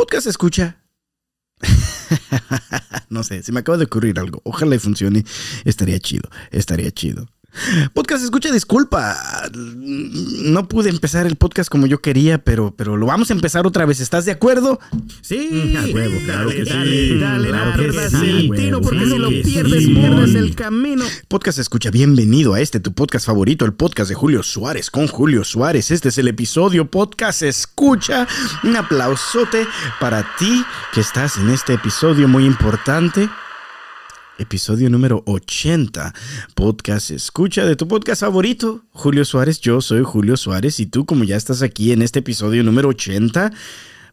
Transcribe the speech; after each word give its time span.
Podcast 0.00 0.26
escucha. 0.28 0.82
no 3.10 3.22
sé, 3.22 3.42
se 3.42 3.52
me 3.52 3.60
acaba 3.60 3.76
de 3.76 3.84
ocurrir 3.84 4.18
algo. 4.18 4.40
Ojalá 4.44 4.74
y 4.74 4.78
funcione. 4.78 5.26
Estaría 5.66 5.98
chido, 5.98 6.30
estaría 6.50 6.90
chido. 6.90 7.28
Podcast 7.94 8.24
escucha, 8.24 8.52
disculpa. 8.52 9.16
No 9.52 10.68
pude 10.68 10.88
empezar 10.88 11.26
el 11.26 11.36
podcast 11.36 11.70
como 11.70 11.86
yo 11.86 12.00
quería, 12.00 12.38
pero, 12.42 12.74
pero 12.76 12.96
lo 12.96 13.06
vamos 13.06 13.30
a 13.30 13.34
empezar 13.34 13.66
otra 13.66 13.84
vez. 13.86 14.00
¿Estás 14.00 14.24
de 14.24 14.32
acuerdo? 14.32 14.78
Sí, 15.20 15.74
A 15.78 15.82
huevo, 15.94 16.20
claro 16.24 16.50
que 16.50 16.64
sí. 16.64 16.70
dale, 16.70 17.18
dale, 17.18 17.48
Claro 17.48 17.72
que 17.72 17.78
pierdas 17.78 18.12
sí, 18.12 18.16
el 18.30 18.50
huevo, 18.50 18.62
tiro 18.62 18.80
porque 18.80 18.98
claro 18.98 19.12
si 19.12 19.18
lo 19.18 19.28
pierdes, 19.28 19.84
sí. 19.84 19.94
pierdes 19.94 20.34
el 20.34 20.54
camino. 20.54 21.04
Podcast 21.28 21.58
escucha, 21.58 21.90
bienvenido 21.90 22.54
a 22.54 22.60
este 22.60 22.80
tu 22.80 22.92
podcast 22.92 23.26
favorito, 23.26 23.64
el 23.64 23.72
podcast 23.72 24.08
de 24.08 24.14
Julio 24.14 24.42
Suárez 24.42 24.90
con 24.90 25.06
Julio 25.08 25.44
Suárez. 25.44 25.90
Este 25.90 26.08
es 26.10 26.18
el 26.18 26.28
episodio 26.28 26.90
Podcast 26.90 27.42
escucha. 27.42 28.26
Un 28.62 28.76
aplausote 28.76 29.66
para 29.98 30.26
ti 30.38 30.64
que 30.92 31.00
estás 31.00 31.36
en 31.36 31.50
este 31.50 31.74
episodio 31.74 32.28
muy 32.28 32.44
importante. 32.44 33.28
Episodio 34.40 34.88
número 34.88 35.22
80, 35.26 36.14
podcast 36.54 37.10
escucha 37.10 37.66
de 37.66 37.76
tu 37.76 37.86
podcast 37.86 38.22
favorito, 38.22 38.86
Julio 38.90 39.26
Suárez. 39.26 39.60
Yo 39.60 39.82
soy 39.82 40.02
Julio 40.02 40.38
Suárez 40.38 40.80
y 40.80 40.86
tú 40.86 41.04
como 41.04 41.24
ya 41.24 41.36
estás 41.36 41.60
aquí 41.60 41.92
en 41.92 42.00
este 42.00 42.20
episodio 42.20 42.64
número 42.64 42.88
80, 42.88 43.52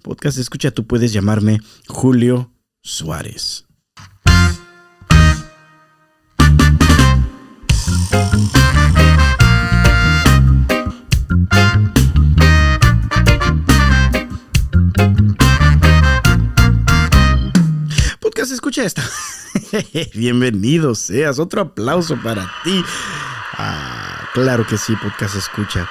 podcast 0.03 0.37
escucha, 0.37 0.71
tú 0.71 0.85
puedes 0.85 1.13
llamarme 1.13 1.61
Julio 1.87 2.51
Suárez. 2.83 3.63
Podcast 18.19 18.51
escucha 18.51 18.83
esta. 18.83 19.03
Bienvenido 20.13 20.95
seas. 20.95 21.39
Otro 21.39 21.61
aplauso 21.61 22.17
para 22.21 22.49
ti. 22.63 22.83
Ah, 23.53 24.29
claro 24.33 24.65
que 24.67 24.77
sí, 24.77 24.93
podcast 25.01 25.35
escucha. 25.35 25.89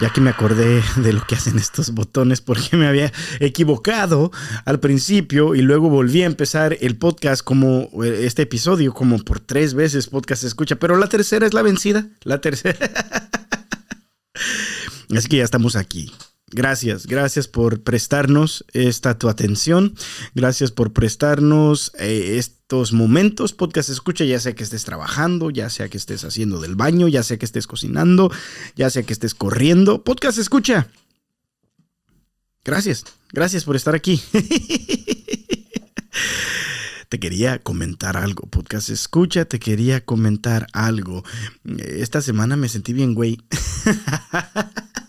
Ya 0.00 0.10
que 0.10 0.20
me 0.20 0.30
acordé 0.30 0.82
de 0.96 1.12
lo 1.12 1.24
que 1.24 1.36
hacen 1.36 1.56
estos 1.56 1.92
botones 1.92 2.40
porque 2.40 2.76
me 2.76 2.88
había 2.88 3.12
equivocado 3.38 4.32
al 4.64 4.80
principio 4.80 5.54
y 5.54 5.62
luego 5.62 5.88
volví 5.88 6.22
a 6.22 6.26
empezar 6.26 6.76
el 6.80 6.96
podcast 6.96 7.42
como 7.42 7.88
eh, 8.02 8.22
este 8.24 8.42
episodio 8.42 8.92
como 8.92 9.18
por 9.20 9.38
tres 9.38 9.74
veces 9.74 10.08
podcast 10.08 10.42
escucha, 10.42 10.76
pero 10.76 10.96
la 10.96 11.08
tercera 11.08 11.46
es 11.46 11.54
la 11.54 11.62
vencida, 11.62 12.08
la 12.24 12.40
tercera. 12.40 12.90
Así 15.16 15.28
que 15.28 15.36
ya 15.36 15.44
estamos 15.44 15.76
aquí. 15.76 16.12
Gracias, 16.54 17.06
gracias 17.08 17.48
por 17.48 17.82
prestarnos 17.82 18.64
esta 18.72 19.18
tu 19.18 19.28
atención. 19.28 19.96
Gracias 20.36 20.70
por 20.70 20.92
prestarnos 20.92 21.90
eh, 21.98 22.36
estos 22.38 22.92
momentos. 22.92 23.52
Podcast 23.52 23.88
escucha, 23.88 24.24
ya 24.24 24.38
sea 24.38 24.54
que 24.54 24.62
estés 24.62 24.84
trabajando, 24.84 25.50
ya 25.50 25.68
sea 25.68 25.88
que 25.88 25.96
estés 25.96 26.22
haciendo 26.22 26.60
del 26.60 26.76
baño, 26.76 27.08
ya 27.08 27.24
sea 27.24 27.38
que 27.38 27.44
estés 27.44 27.66
cocinando, 27.66 28.30
ya 28.76 28.88
sea 28.88 29.02
que 29.02 29.12
estés 29.12 29.34
corriendo. 29.34 30.04
Podcast 30.04 30.38
escucha. 30.38 30.86
Gracias, 32.64 33.02
gracias 33.32 33.64
por 33.64 33.74
estar 33.74 33.96
aquí. 33.96 34.22
Te 37.08 37.18
quería 37.20 37.58
comentar 37.60 38.16
algo, 38.16 38.48
podcast 38.48 38.90
escucha, 38.90 39.44
te 39.44 39.60
quería 39.60 40.04
comentar 40.04 40.66
algo. 40.72 41.22
Esta 41.78 42.20
semana 42.20 42.56
me 42.56 42.68
sentí 42.68 42.92
bien, 42.92 43.14
güey. 43.14 43.38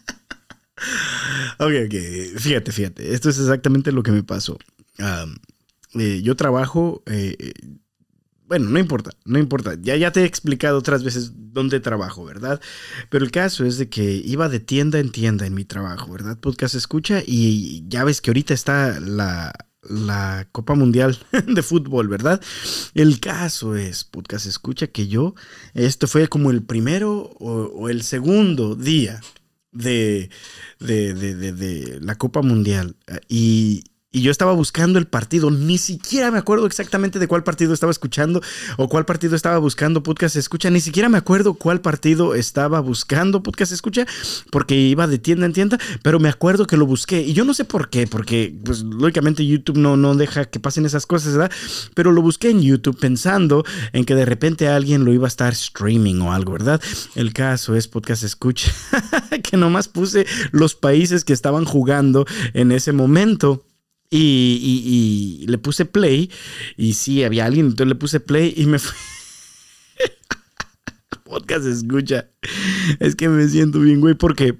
Ok, 1.59 1.72
ok. 1.86 2.40
Fíjate, 2.40 2.72
fíjate. 2.72 3.14
Esto 3.14 3.30
es 3.30 3.40
exactamente 3.40 3.92
lo 3.92 4.04
que 4.04 4.12
me 4.12 4.23
pasó. 4.23 4.58
Eh, 5.94 6.22
yo 6.22 6.36
trabajo. 6.36 7.04
Eh, 7.06 7.54
bueno, 8.48 8.70
no 8.70 8.78
importa, 8.78 9.12
no 9.26 9.40
importa. 9.40 9.76
Ya, 9.82 9.95
ya 9.95 10.12
te 10.12 10.22
he 10.22 10.26
explicado 10.26 10.78
otras 10.78 11.04
veces 11.04 11.32
dónde 11.34 11.80
trabajo, 11.80 12.26
¿verdad? 12.26 12.61
Pero 13.10 13.26
el 13.26 13.32
caso 13.32 13.66
es 13.66 13.80
de 13.80 13.89
que 13.89 14.04
iba 14.04 14.49
de 14.49 14.60
tienda 14.60 14.99
en 14.99 15.11
tienda 15.11 15.48
en 15.48 15.55
mi 15.55 15.66
trabajo, 15.66 16.11
¿verdad? 16.11 16.38
Podcast 16.38 16.76
escucha 16.76 17.23
y 17.26 17.83
ya 17.88 18.04
ves 18.04 18.22
que 18.22 18.30
ahorita 18.30 18.54
está 18.54 18.99
la, 18.99 19.52
la 19.82 20.48
Copa 20.52 20.76
Mundial 20.76 21.17
de 21.48 21.64
Fútbol, 21.64 22.08
¿verdad? 22.08 22.39
El 22.94 23.20
caso 23.20 23.76
es, 23.76 24.04
podcast 24.04 24.45
escucha, 24.45 24.88
que 24.88 25.08
yo, 25.08 25.33
esto 25.73 26.05
fue 26.05 26.28
como 26.28 26.52
el 26.52 26.61
primero 26.61 27.32
o 27.39 27.89
el 27.89 28.04
segundo 28.04 28.76
día 28.76 29.22
de, 29.75 30.30
de, 30.80 31.13
de, 31.13 31.52
de, 31.52 31.99
la 32.02 32.15
Copa 32.15 32.41
Mundial. 32.41 32.95
Y, 33.27 33.83
y 34.15 34.21
yo 34.21 34.31
estaba 34.31 34.53
buscando 34.53 34.98
el 34.98 35.08
partido, 35.08 35.52
ni 35.52 35.77
siquiera 35.77 36.31
me 36.31 36.37
acuerdo 36.37 36.67
exactamente 36.67 37.20
de 37.20 37.27
cuál 37.27 37.43
partido 37.43 37.73
estaba 37.73 37.92
escuchando 37.92 38.42
o 38.77 38.87
cuál 38.87 39.03
partido 39.03 39.36
estaba 39.36 39.58
buscando 39.58 40.03
podcast 40.03 40.37
escucha, 40.37 40.70
ni 40.70 40.80
siquiera 40.80 41.09
me 41.09 41.17
acuerdo 41.17 41.55
cuál 41.55 41.81
partido 41.81 42.33
estaba 42.33 42.80
buscando 42.80 43.43
podcast 43.43 43.73
escucha, 43.73 44.05
porque 44.52 44.77
iba 44.77 45.05
de 45.08 45.20
tienda 45.20 45.45
en 45.45 45.52
tienda, 45.52 45.77
pero 46.02 46.21
me 46.21 46.30
acuerdo 46.30 46.65
que 46.65 46.77
lo 46.77 46.86
busqué 46.86 47.23
y 47.23 47.33
yo 47.33 47.43
no 47.43 47.54
sé 47.54 47.65
por 47.65 47.89
qué, 47.89 48.08
porque 48.08 48.55
pues 48.64 48.83
lógicamente 48.83 49.45
YouTube 49.45 49.80
no, 49.80 49.98
no 49.98 50.15
deja 50.15 50.45
que 50.45 50.61
pasen 50.61 50.86
esas 50.86 51.05
cosas, 51.05 51.33
¿verdad? 51.33 51.52
Pero 51.93 52.14
lo 52.14 52.21
busqué 52.21 52.52
en 52.52 52.61
YouTube 52.61 52.98
pensando 52.98 53.65
en 53.92 54.05
que 54.05 54.15
de 54.15 54.23
repente 54.23 54.70
alguien 54.70 55.04
lo 55.04 55.11
iba 55.11 55.25
a 55.25 55.27
estar 55.27 55.52
streaming 55.52 56.21
o 56.21 56.31
algo, 56.31 56.54
¿verdad? 56.54 56.81
El 57.15 57.33
caso 57.33 57.75
es 57.75 57.89
podcast 57.89 58.23
escucha, 58.23 58.71
que 59.43 59.58
nomás 59.58 59.89
puse 59.89 60.25
los 60.54 60.73
países 60.73 61.25
que 61.25 61.33
estaban 61.33 61.65
jugando 61.65 62.25
en 62.54 62.71
ese 62.71 62.93
momento. 62.93 63.65
Y, 64.10 64.17
y, 64.17 65.43
y, 65.43 65.48
le 65.48 65.58
puse 65.58 65.86
play. 65.86 66.30
Y 66.77 66.93
sí, 66.93 67.23
había 67.23 67.45
alguien. 67.45 67.67
Entonces 67.67 67.88
le 67.88 67.95
puse 67.95 68.20
play 68.20 68.54
y 68.55 68.66
me 68.66 68.80
fui. 68.80 68.95
Podcast 71.23 71.66
escucha. 71.66 72.30
Es 72.99 73.16
que 73.16 73.30
me 73.30 73.48
siento 73.48 73.80
bien, 73.80 74.02
güey, 74.02 74.14
porque 74.16 74.58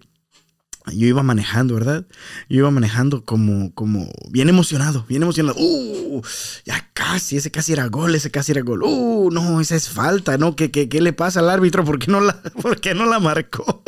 yo 0.94 1.08
iba 1.08 1.24
manejando, 1.24 1.74
¿verdad? 1.74 2.06
Yo 2.48 2.60
iba 2.60 2.72
manejando 2.72 3.26
como, 3.26 3.74
como 3.74 4.08
bien 4.30 4.50
emocionado, 4.50 5.06
bien 5.08 5.24
emocionado. 5.24 5.56
¡Uh! 5.58 6.22
Ya 6.66 6.90
casi, 6.94 7.38
ese 7.38 7.50
casi 7.52 7.74
era 7.74 7.88
gol, 7.88 8.14
ese 8.14 8.30
casi 8.30 8.52
era 8.52 8.62
gol. 8.62 8.84
¡Uh! 8.84 9.30
No, 9.32 9.62
esa 9.62 9.76
es 9.76 9.90
falta, 9.90 10.38
¿no? 10.38 10.56
¿Qué, 10.56 10.72
qué, 10.72 10.88
qué 10.88 11.02
le 11.02 11.14
pasa 11.14 11.40
al 11.40 11.50
árbitro? 11.50 11.84
¿Por 11.84 11.98
qué 11.98 12.12
no 12.12 12.22
la, 12.22 12.40
por 12.62 12.80
qué 12.80 12.94
no 12.94 13.06
la 13.06 13.20
marcó? 13.20 13.84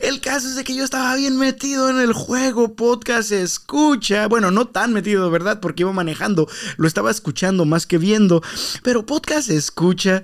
El 0.00 0.20
caso 0.20 0.48
es 0.48 0.56
de 0.56 0.64
que 0.64 0.74
yo 0.74 0.84
estaba 0.84 1.14
bien 1.16 1.38
metido 1.38 1.90
en 1.90 1.98
el 1.98 2.12
juego, 2.12 2.74
podcast 2.74 3.32
escucha. 3.32 4.26
Bueno, 4.28 4.50
no 4.50 4.66
tan 4.66 4.92
metido, 4.92 5.30
¿verdad? 5.30 5.60
Porque 5.60 5.82
iba 5.82 5.92
manejando, 5.92 6.48
lo 6.76 6.86
estaba 6.86 7.10
escuchando 7.10 7.64
más 7.64 7.86
que 7.86 7.98
viendo. 7.98 8.42
Pero 8.82 9.06
podcast 9.06 9.50
escucha, 9.50 10.22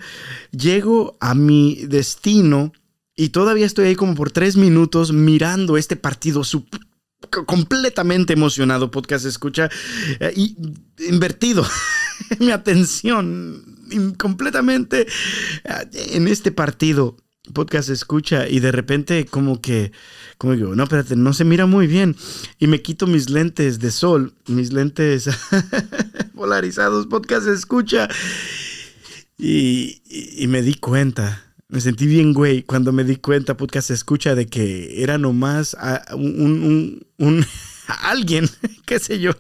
llego 0.51 1.17
a 1.21 1.35
mi 1.35 1.87
destino 1.87 2.73
y 3.17 3.31
todavía 3.31 3.67
estoy 3.67 3.89
ahí 3.89 3.97
como 3.97 4.15
por 4.15 4.31
tres 4.31 4.57
minutos 4.57 5.13
mirando 5.13 5.77
este 5.77 5.97
partido 5.97 6.43
completamente 7.47 8.33
emocionado, 8.33 8.91
podcast 8.91 9.25
escucha, 9.27 9.71
y 10.35 10.57
invertido 10.99 11.65
mi 12.41 12.51
atención 12.51 13.65
completamente 14.19 15.07
en 15.93 16.29
este 16.29 16.53
partido 16.53 17.17
podcast 17.53 17.89
escucha 17.89 18.49
y 18.49 18.61
de 18.61 18.71
repente 18.71 19.27
como 19.27 19.61
que, 19.61 19.93
como 20.39 20.55
digo, 20.55 20.75
no, 20.75 20.85
espérate, 20.85 21.17
no 21.17 21.33
se 21.33 21.45
mira 21.45 21.67
muy 21.67 21.87
bien. 21.87 22.17
Y 22.59 22.67
me 22.67 22.83
quito 22.83 23.07
mis 23.07 23.31
lentes 23.31 23.81
de 23.81 23.91
sol, 23.91 24.35
mis 24.47 24.73
lentes 24.73 25.29
polarizados, 26.35 27.07
podcast 27.07 27.47
escucha. 27.49 28.09
Y, 29.39 30.03
y, 30.09 30.47
me 30.47 30.63
di 30.63 30.75
cuenta, 30.75 31.53
me 31.69 31.81
sentí 31.81 32.07
bien, 32.07 32.33
güey, 32.33 32.63
cuando 32.63 32.93
me 32.93 33.03
di 33.03 33.17
cuenta, 33.17 33.57
podcast 33.57 33.91
escucha, 33.91 34.37
de 34.37 34.47
que 34.47 35.03
era 35.03 35.19
nomás 35.19 35.75
a, 35.75 36.15
un, 36.15 36.63
un, 36.63 37.07
un 37.19 37.47
alguien, 37.87 38.49
qué 38.87 39.01
sé 39.01 39.19
yo, 39.19 39.33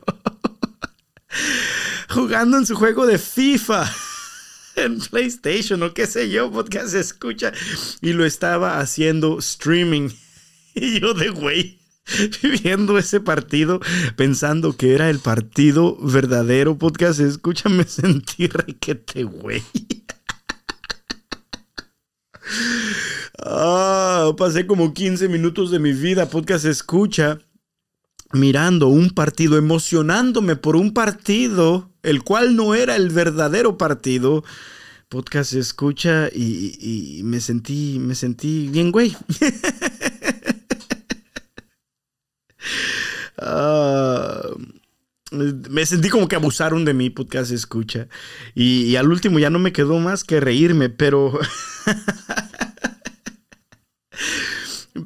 jugando 2.08 2.58
en 2.58 2.66
su 2.66 2.74
juego 2.74 3.06
de 3.06 3.18
FIFA 3.18 3.88
en 4.76 4.98
PlayStation 5.00 5.82
o 5.82 5.94
qué 5.94 6.06
sé 6.06 6.30
yo, 6.30 6.50
podcast 6.50 6.94
escucha. 6.94 7.52
Y 8.00 8.12
lo 8.12 8.24
estaba 8.24 8.80
haciendo 8.80 9.38
streaming. 9.38 10.10
Y 10.74 11.00
yo 11.00 11.12
de 11.12 11.28
güey, 11.28 11.78
viendo 12.62 12.96
ese 12.96 13.20
partido, 13.20 13.78
pensando 14.16 14.74
que 14.74 14.94
era 14.94 15.10
el 15.10 15.18
partido 15.18 15.98
verdadero, 16.00 16.78
podcast 16.78 17.20
escucha, 17.20 17.68
me 17.68 17.84
sentí 17.84 18.46
requete 18.46 19.24
güey. 19.24 19.62
Ah, 23.38 24.32
pasé 24.38 24.66
como 24.66 24.94
15 24.94 25.28
minutos 25.28 25.70
de 25.70 25.78
mi 25.78 25.92
vida, 25.92 26.30
podcast 26.30 26.64
escucha, 26.64 27.38
mirando 28.32 28.88
un 28.88 29.10
partido, 29.10 29.56
emocionándome 29.56 30.56
por 30.56 30.76
un 30.76 30.92
partido, 30.92 31.90
el 32.02 32.22
cual 32.22 32.56
no 32.56 32.74
era 32.74 32.96
el 32.96 33.10
verdadero 33.10 33.78
partido. 33.78 34.44
Podcast 35.08 35.52
escucha 35.52 36.28
y, 36.32 37.20
me 37.24 37.40
sentí, 37.40 37.98
me 37.98 38.14
sentí 38.14 38.68
bien, 38.68 38.90
güey. 38.90 39.14
uh, 43.38 44.56
me 45.70 45.86
sentí 45.86 46.08
como 46.08 46.28
que 46.28 46.36
abusaron 46.36 46.84
de 46.84 46.94
mi 46.94 47.10
podcast 47.10 47.52
escucha. 47.52 48.08
Y 48.54 48.96
al 48.96 49.10
último 49.10 49.38
ya 49.38 49.50
no 49.50 49.58
me 49.58 49.72
quedó 49.72 49.98
más 49.98 50.24
que 50.24 50.40
reírme, 50.40 50.88
pero... 50.88 51.38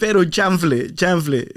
Pero 0.00 0.24
chanfle, 0.24 0.92
chanfle. 0.94 1.48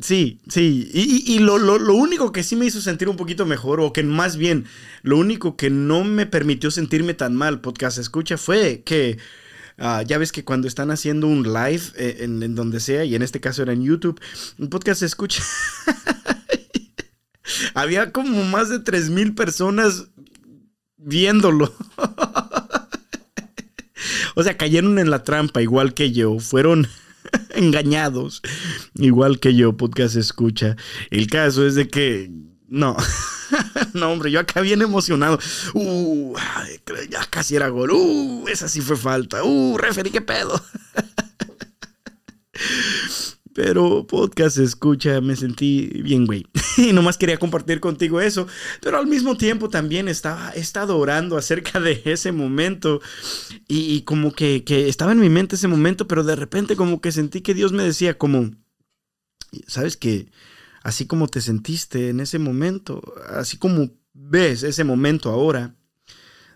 Sí, 0.00 0.40
sí. 0.48 0.90
Y, 0.94 1.34
y 1.34 1.38
lo, 1.40 1.58
lo, 1.58 1.78
lo, 1.78 1.94
único 1.94 2.32
que 2.32 2.42
sí 2.42 2.56
me 2.56 2.64
hizo 2.64 2.80
sentir 2.80 3.08
un 3.08 3.16
poquito 3.16 3.44
mejor, 3.44 3.80
o 3.80 3.92
que 3.92 4.02
más 4.02 4.38
bien, 4.38 4.64
lo 5.02 5.18
único 5.18 5.56
que 5.56 5.68
no 5.68 6.02
me 6.02 6.24
permitió 6.24 6.70
sentirme 6.70 7.12
tan 7.12 7.34
mal, 7.34 7.60
podcast 7.60 7.98
escucha, 7.98 8.38
fue 8.38 8.82
que 8.84 9.18
uh, 9.78 10.02
ya 10.06 10.16
ves 10.16 10.32
que 10.32 10.44
cuando 10.44 10.68
están 10.68 10.90
haciendo 10.90 11.26
un 11.26 11.42
live 11.42 11.82
eh, 11.96 12.18
en, 12.20 12.42
en, 12.42 12.54
donde 12.54 12.80
sea, 12.80 13.04
y 13.04 13.14
en 13.14 13.22
este 13.22 13.40
caso 13.40 13.62
era 13.62 13.74
en 13.74 13.82
YouTube, 13.82 14.18
un 14.58 14.70
podcast 14.70 15.02
escucha. 15.02 15.42
Había 17.74 18.10
como 18.10 18.42
más 18.44 18.70
de 18.70 18.78
3.000 18.78 19.34
personas 19.34 20.06
viéndolo. 20.96 21.72
o 24.34 24.42
sea, 24.42 24.56
cayeron 24.56 24.98
en 24.98 25.10
la 25.10 25.24
trampa 25.24 25.62
igual 25.62 25.94
que 25.94 26.12
yo. 26.12 26.38
Fueron 26.38 26.88
engañados, 27.54 28.42
igual 28.94 29.40
que 29.40 29.54
yo, 29.54 29.76
podcast 29.76 30.16
escucha. 30.16 30.76
El 31.10 31.26
caso 31.28 31.66
es 31.66 31.74
de 31.74 31.88
que, 31.88 32.30
no, 32.68 32.96
no, 33.94 34.10
hombre, 34.10 34.30
yo 34.30 34.40
acá 34.40 34.60
bien 34.60 34.82
emocionado. 34.82 35.38
Uh, 35.74 36.34
ya 37.10 37.24
casi 37.30 37.56
era 37.56 37.68
gol. 37.68 37.90
Uh, 37.92 38.48
esa 38.48 38.68
sí 38.68 38.80
fue 38.80 38.96
falta. 38.96 39.44
Uh, 39.44 39.76
referí, 39.78 40.10
qué 40.10 40.20
pedo. 40.20 40.60
Pero 43.56 44.06
podcast 44.06 44.58
escucha, 44.58 45.20
me 45.20 45.34
sentí 45.34 45.88
bien, 46.04 46.26
güey. 46.26 46.46
Y 46.76 46.92
nomás 46.92 47.16
quería 47.16 47.38
compartir 47.38 47.80
contigo 47.80 48.20
eso. 48.20 48.46
Pero 48.82 48.98
al 48.98 49.06
mismo 49.06 49.38
tiempo 49.38 49.70
también 49.70 50.08
estaba, 50.08 50.52
he 50.54 50.60
estado 50.60 50.98
orando 50.98 51.38
acerca 51.38 51.80
de 51.80 52.02
ese 52.04 52.32
momento. 52.32 53.00
Y, 53.66 53.94
y 53.94 54.02
como 54.02 54.32
que, 54.32 54.62
que, 54.62 54.88
estaba 54.88 55.12
en 55.12 55.20
mi 55.20 55.30
mente 55.30 55.56
ese 55.56 55.68
momento, 55.68 56.06
pero 56.06 56.22
de 56.22 56.36
repente 56.36 56.76
como 56.76 57.00
que 57.00 57.12
sentí 57.12 57.40
que 57.40 57.54
Dios 57.54 57.72
me 57.72 57.82
decía 57.82 58.18
como, 58.18 58.50
¿sabes 59.66 59.96
que 59.96 60.28
Así 60.86 61.06
como 61.06 61.26
te 61.26 61.40
sentiste 61.40 62.10
en 62.10 62.20
ese 62.20 62.38
momento, 62.38 63.02
así 63.30 63.56
como 63.56 63.90
ves 64.12 64.62
ese 64.62 64.84
momento 64.84 65.30
ahora, 65.30 65.74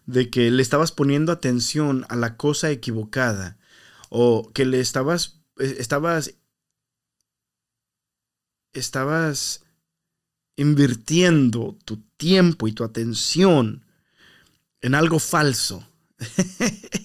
de 0.07 0.31
que 0.31 0.53
le 0.53 0.63
estabas 0.63 0.93
poniendo 0.93 1.33
atención 1.33 2.07
a 2.09 2.15
la 2.15 2.37
cosa 2.37 2.71
equivocada 2.71 3.59
o 4.09 4.49
que 4.55 4.65
le 4.67 4.79
estabas, 4.79 5.41
estabas 5.59 6.37
estabas 8.73 9.65
invirtiendo 10.57 11.79
tu 11.85 12.03
tiempo 12.17 12.69
y 12.69 12.73
tu 12.73 12.85
atención 12.85 13.85
en 14.81 14.95
algo 14.95 15.19
falso. 15.19 15.87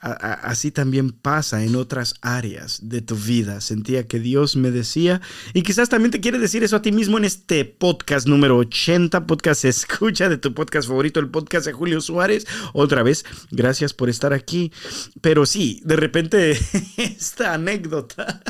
Así 0.00 0.70
también 0.70 1.12
pasa 1.12 1.62
en 1.62 1.76
otras 1.76 2.14
áreas 2.22 2.80
de 2.88 3.02
tu 3.02 3.16
vida. 3.16 3.60
Sentía 3.60 4.08
que 4.08 4.18
Dios 4.18 4.56
me 4.56 4.70
decía, 4.70 5.20
y 5.52 5.62
quizás 5.62 5.90
también 5.90 6.10
te 6.10 6.20
quiere 6.20 6.38
decir 6.38 6.64
eso 6.64 6.76
a 6.76 6.82
ti 6.82 6.90
mismo 6.90 7.18
en 7.18 7.26
este 7.26 7.66
podcast 7.66 8.26
número 8.26 8.56
80, 8.56 9.26
podcast 9.26 9.66
escucha 9.66 10.30
de 10.30 10.38
tu 10.38 10.54
podcast 10.54 10.88
favorito, 10.88 11.20
el 11.20 11.28
podcast 11.28 11.66
de 11.66 11.74
Julio 11.74 12.00
Suárez. 12.00 12.46
Otra 12.72 13.02
vez, 13.02 13.26
gracias 13.50 13.92
por 13.92 14.08
estar 14.08 14.32
aquí. 14.32 14.72
Pero 15.20 15.44
sí, 15.44 15.82
de 15.84 15.96
repente 15.96 16.58
esta 16.96 17.52
anécdota 17.52 18.42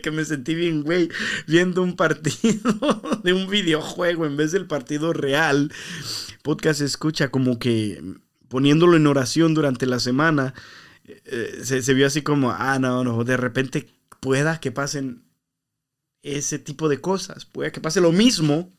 que 0.00 0.10
me 0.10 0.24
sentí 0.24 0.54
bien, 0.54 0.82
güey, 0.82 1.08
viendo 1.46 1.82
un 1.82 1.96
partido 1.96 3.20
de 3.24 3.32
un 3.32 3.48
videojuego 3.48 4.26
en 4.26 4.36
vez 4.36 4.52
del 4.52 4.66
partido 4.66 5.12
real. 5.12 5.72
Podcast 6.42 6.80
escucha 6.80 7.28
como 7.28 7.58
que 7.58 8.02
poniéndolo 8.48 8.96
en 8.96 9.06
oración 9.06 9.54
durante 9.54 9.86
la 9.86 9.98
semana, 9.98 10.54
eh, 11.04 11.60
se, 11.62 11.82
se, 11.82 11.94
vio 11.94 12.06
así 12.06 12.22
como, 12.22 12.50
ah, 12.50 12.78
no, 12.78 13.02
no, 13.02 13.24
de 13.24 13.36
repente 13.36 13.88
pueda 14.20 14.60
que 14.60 14.70
pasen 14.70 15.24
ese 16.22 16.58
tipo 16.58 16.88
de 16.88 17.00
cosas, 17.00 17.44
pueda 17.44 17.72
que 17.72 17.80
pase 17.80 18.00
lo 18.00 18.12
mismo 18.12 18.70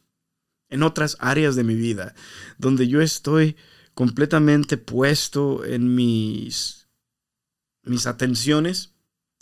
en 0.70 0.84
otras 0.84 1.18
áreas 1.20 1.56
de 1.56 1.64
mi 1.64 1.76
vida, 1.76 2.16
donde 2.58 2.88
yo 2.88 3.02
estoy 3.02 3.58
completamente 3.94 4.78
puesto 4.78 5.66
en 5.66 5.96
mis, 5.96 6.88
mis 7.84 8.08
atenciones 8.08 8.93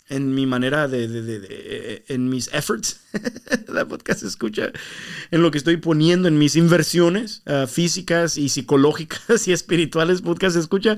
en 0.08 0.34
mi 0.34 0.46
manera 0.46 0.88
de, 0.88 1.08
de, 1.08 1.22
de, 1.22 1.40
de 1.40 2.04
en 2.08 2.28
mis 2.28 2.52
efforts, 2.52 3.00
la 3.68 3.86
podcast 3.86 4.22
escucha, 4.22 4.72
en 5.30 5.42
lo 5.42 5.50
que 5.50 5.58
estoy 5.58 5.76
poniendo 5.76 6.28
en 6.28 6.38
mis 6.38 6.56
inversiones 6.56 7.42
uh, 7.46 7.66
físicas 7.66 8.36
y 8.36 8.48
psicológicas 8.48 9.46
y 9.48 9.52
espirituales, 9.52 10.22
podcast 10.22 10.56
escucha, 10.56 10.96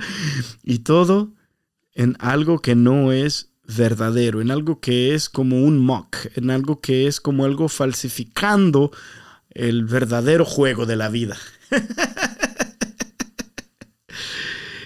y 0.63 0.81
todo 0.81 1.33
en 1.95 2.17
algo 2.19 2.61
que 2.61 2.75
no 2.75 3.13
es 3.13 3.51
verdadero, 3.67 4.41
en 4.41 4.51
algo 4.51 4.81
que 4.81 5.15
es 5.15 5.29
como 5.29 5.63
un 5.65 5.79
mock, 5.79 6.17
en 6.35 6.51
algo 6.51 6.81
que 6.81 7.07
es 7.07 7.21
como 7.21 7.45
algo 7.45 7.69
falsificando 7.69 8.91
el 9.51 9.85
verdadero 9.85 10.45
juego 10.45 10.87
de 10.87 10.97
la 10.97 11.09
vida. 11.09 11.39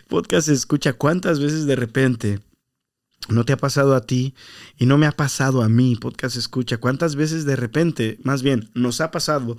podcast 0.08 0.48
escucha 0.48 0.92
cuántas 0.94 1.38
veces 1.40 1.66
de 1.66 1.76
repente 1.76 2.40
no 3.28 3.44
te 3.44 3.52
ha 3.52 3.56
pasado 3.56 3.94
a 3.94 4.02
ti 4.02 4.34
y 4.76 4.86
no 4.86 4.98
me 4.98 5.06
ha 5.06 5.12
pasado 5.12 5.62
a 5.62 5.68
mí, 5.68 5.96
podcast 5.96 6.36
escucha. 6.36 6.78
¿Cuántas 6.78 7.16
veces 7.16 7.44
de 7.44 7.56
repente, 7.56 8.18
más 8.22 8.42
bien, 8.42 8.70
nos 8.74 9.00
ha 9.00 9.10
pasado 9.10 9.56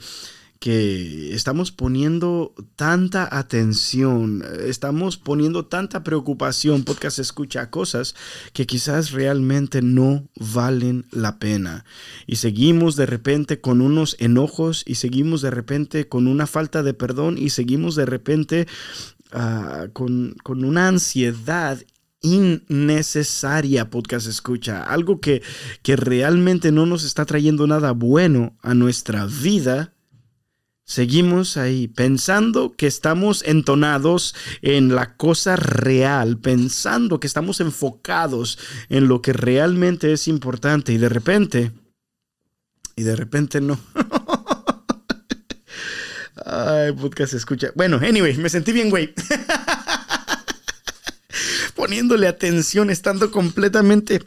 que 0.60 1.34
estamos 1.34 1.72
poniendo 1.72 2.54
tanta 2.76 3.30
atención, 3.32 4.44
estamos 4.66 5.18
poniendo 5.18 5.66
tanta 5.66 6.04
preocupación, 6.04 6.84
podcast 6.84 7.20
escucha, 7.20 7.70
cosas 7.70 8.14
que 8.52 8.68
quizás 8.68 9.12
realmente 9.12 9.82
no 9.82 10.28
valen 10.36 11.06
la 11.12 11.40
pena. 11.40 11.86
Y 12.28 12.36
seguimos 12.36 12.98
de 12.98 13.06
repente 13.06 13.62
con 13.62 13.80
unos 13.80 14.18
enojos 14.20 14.84
y 14.86 14.96
seguimos 14.96 15.42
de 15.42 15.52
repente 15.52 16.10
con 16.10 16.28
una 16.28 16.46
falta 16.46 16.84
de 16.84 16.94
perdón 16.94 17.38
y 17.38 17.52
seguimos 17.52 17.96
de 17.96 18.06
repente 18.06 18.68
uh, 19.34 19.90
con, 19.94 20.36
con 20.44 20.66
una 20.66 20.90
ansiedad 20.90 21.80
innecesaria 22.22 23.90
podcast 23.90 24.28
escucha, 24.28 24.84
algo 24.84 25.20
que, 25.22 25.42
que 25.84 25.96
realmente 25.96 26.72
no 26.72 26.86
nos 26.86 27.04
está 27.04 27.26
trayendo 27.26 27.68
nada 27.68 27.92
bueno 27.92 28.58
a 28.62 28.74
nuestra 28.74 29.26
vida, 29.26 29.94
seguimos 30.84 31.56
ahí 31.56 31.88
pensando 31.88 32.72
que 32.72 32.88
estamos 32.88 33.44
entonados 33.46 34.36
en 34.62 34.96
la 34.96 35.16
cosa 35.16 35.56
real, 35.56 36.40
pensando 36.40 37.20
que 37.20 37.28
estamos 37.28 37.62
enfocados 37.62 38.58
en 38.90 39.08
lo 39.08 39.22
que 39.22 39.34
realmente 39.34 40.12
es 40.12 40.28
importante 40.28 40.92
y 40.92 40.98
de 40.98 41.10
repente, 41.10 41.72
y 42.96 43.04
de 43.04 43.16
repente 43.16 43.62
no. 43.62 43.80
Ay, 46.46 46.94
podcast 46.94 47.34
escucha. 47.34 47.70
Bueno, 47.76 47.98
anyway, 47.98 48.36
me 48.38 48.50
sentí 48.50 48.72
bien, 48.72 48.90
güey. 48.90 49.14
poniéndole 51.80 52.28
atención, 52.28 52.90
estando 52.90 53.32
completamente. 53.32 54.22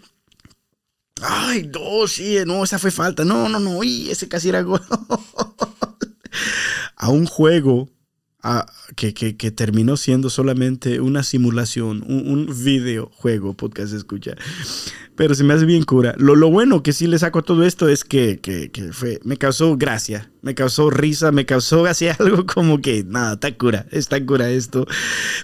Ay, 1.21 1.71
no, 1.71 2.09
sí, 2.09 2.39
no, 2.47 2.65
esa 2.65 2.79
fue 2.79 2.91
falta. 2.91 3.27
No, 3.27 3.51
no, 3.51 3.61
no, 3.61 3.85
y 3.85 4.11
ese 4.11 4.27
casi 4.27 4.49
era 4.49 4.63
gol. 4.63 4.81
a 6.97 7.11
un 7.11 7.27
juego 7.27 7.91
que, 8.97 9.13
que, 9.13 9.51
terminó 9.51 9.99
siendo 9.99 10.31
solamente 10.31 11.01
una 11.01 11.23
simulación, 11.23 12.03
un 12.07 12.49
videojuego, 12.65 13.53
podcast 13.53 13.93
escucha. 13.93 14.35
Pero 15.15 15.35
se 15.35 15.45
me 15.45 15.53
hace 15.53 15.67
bien 15.67 15.85
cura. 15.85 16.15
Lo, 16.17 16.37
lo 16.37 16.51
bueno 16.51 16.83
que 16.83 16.93
sí 16.93 17.07
le 17.07 17.19
saco 17.19 17.41
a 17.41 17.43
todo 17.43 17.65
esto 17.65 17.89
es 17.89 18.05
que, 18.05 18.39
que, 18.41 18.71
que, 18.71 18.93
fue, 18.93 19.21
me 19.25 19.37
causó 19.37 19.77
gracia, 19.77 20.31
me 20.41 20.55
causó 20.55 20.89
risa, 20.89 21.33
me 21.33 21.45
causó 21.45 21.85
así 21.85 22.09
algo 22.19 22.47
como 22.47 22.81
que, 22.81 23.05
nada, 23.05 23.35
está 23.35 23.57
cura, 23.57 23.87
está 23.91 24.25
cura 24.25 24.51
esto. 24.51 24.87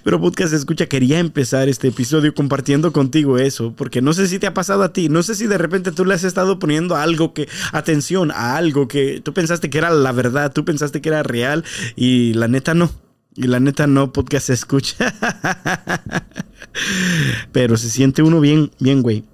Pero 0.04 0.20
podcast 0.20 0.54
escucha, 0.54 0.86
quería 0.86 1.18
empezar 1.18 1.68
este 1.68 1.88
episodio 1.88 2.34
compartiendo 2.34 2.92
contigo 2.92 3.38
eso, 3.38 3.74
porque 3.76 4.00
no 4.00 4.12
sé 4.14 4.26
si 4.26 4.38
te 4.38 4.46
ha 4.46 4.54
pasado 4.54 4.82
a 4.82 4.92
ti, 4.92 5.08
no 5.08 5.22
sé 5.22 5.34
si 5.34 5.46
de 5.46 5.58
repente 5.58 5.92
tú 5.92 6.04
le 6.04 6.14
has 6.14 6.24
estado 6.24 6.58
poniendo 6.58 6.96
algo 6.96 7.34
que, 7.34 7.48
atención 7.72 8.30
a 8.30 8.56
algo 8.56 8.88
que 8.88 9.20
tú 9.22 9.34
pensaste 9.34 9.68
que 9.68 9.78
era 9.78 9.90
la 9.90 10.12
verdad, 10.12 10.52
tú 10.52 10.64
pensaste 10.64 11.00
que 11.00 11.10
era 11.10 11.22
real 11.22 11.64
y 11.94 12.32
la 12.34 12.48
neta 12.48 12.74
no. 12.74 12.90
Y 13.36 13.46
la 13.46 13.60
neta 13.60 13.86
no, 13.86 14.12
podcast 14.12 14.50
escucha. 14.50 15.14
Pero 17.52 17.76
se 17.76 17.90
siente 17.90 18.22
uno 18.22 18.40
bien, 18.40 18.70
bien, 18.80 19.02
güey. 19.02 19.24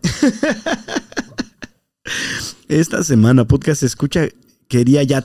Esta 2.69 3.03
semana, 3.03 3.45
podcast 3.47 3.83
escucha, 3.83 4.27
quería 4.69 5.03
ya 5.03 5.25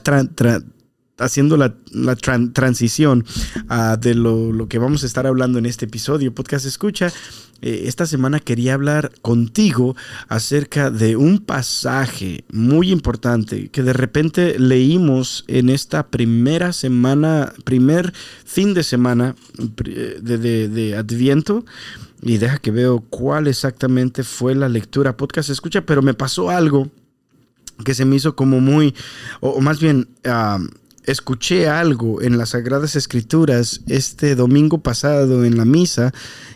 haciendo 1.18 1.56
la, 1.56 1.74
la 1.92 2.16
tran- 2.16 2.52
transición 2.52 3.24
ah, 3.68 3.96
de 4.00 4.14
lo, 4.14 4.52
lo 4.52 4.68
que 4.68 4.78
vamos 4.78 5.02
a 5.02 5.06
estar 5.06 5.26
hablando 5.26 5.58
en 5.58 5.66
este 5.66 5.84
episodio, 5.86 6.34
podcast 6.34 6.64
escucha, 6.66 7.12
eh, 7.62 7.82
esta 7.86 8.06
semana 8.06 8.40
quería 8.40 8.72
hablar 8.74 9.12
contigo 9.20 9.94
acerca 10.28 10.90
de 10.90 11.16
un 11.16 11.40
pasaje 11.40 12.44
muy 12.50 12.90
importante 12.90 13.68
que 13.68 13.82
de 13.82 13.92
repente 13.92 14.58
leímos 14.58 15.44
en 15.46 15.68
esta 15.68 16.06
primera 16.08 16.72
semana, 16.72 17.52
primer 17.64 18.14
fin 18.46 18.72
de 18.72 18.82
semana 18.82 19.34
de, 19.58 20.38
de- 20.38 20.68
de 20.68 20.96
Adviento. 20.96 21.64
Y 22.22 22.38
deja 22.38 22.58
que 22.58 22.70
veo 22.70 23.00
cuál 23.00 23.46
exactamente 23.46 24.24
fue 24.24 24.54
la 24.54 24.68
lectura 24.68 25.16
podcast 25.16 25.50
escucha, 25.50 25.86
pero 25.86 26.02
me 26.02 26.14
pasó 26.14 26.50
algo 26.50 26.90
que 27.84 27.94
se 27.94 28.04
me 28.04 28.16
hizo 28.16 28.36
como 28.36 28.60
muy, 28.60 28.94
o, 29.40 29.60
más 29.60 29.80
bien, 29.80 30.08
ah, 30.24 30.58
escuché 31.04 31.68
algo 31.68 32.20
en 32.20 32.36
las 32.36 32.50
Sagradas 32.50 32.94
Escrituras 32.94 33.80
este 33.86 34.34
domingo 34.34 34.78
pasado 34.78 35.44
en 35.44 35.56
la 35.56 35.64
misa 35.64 36.12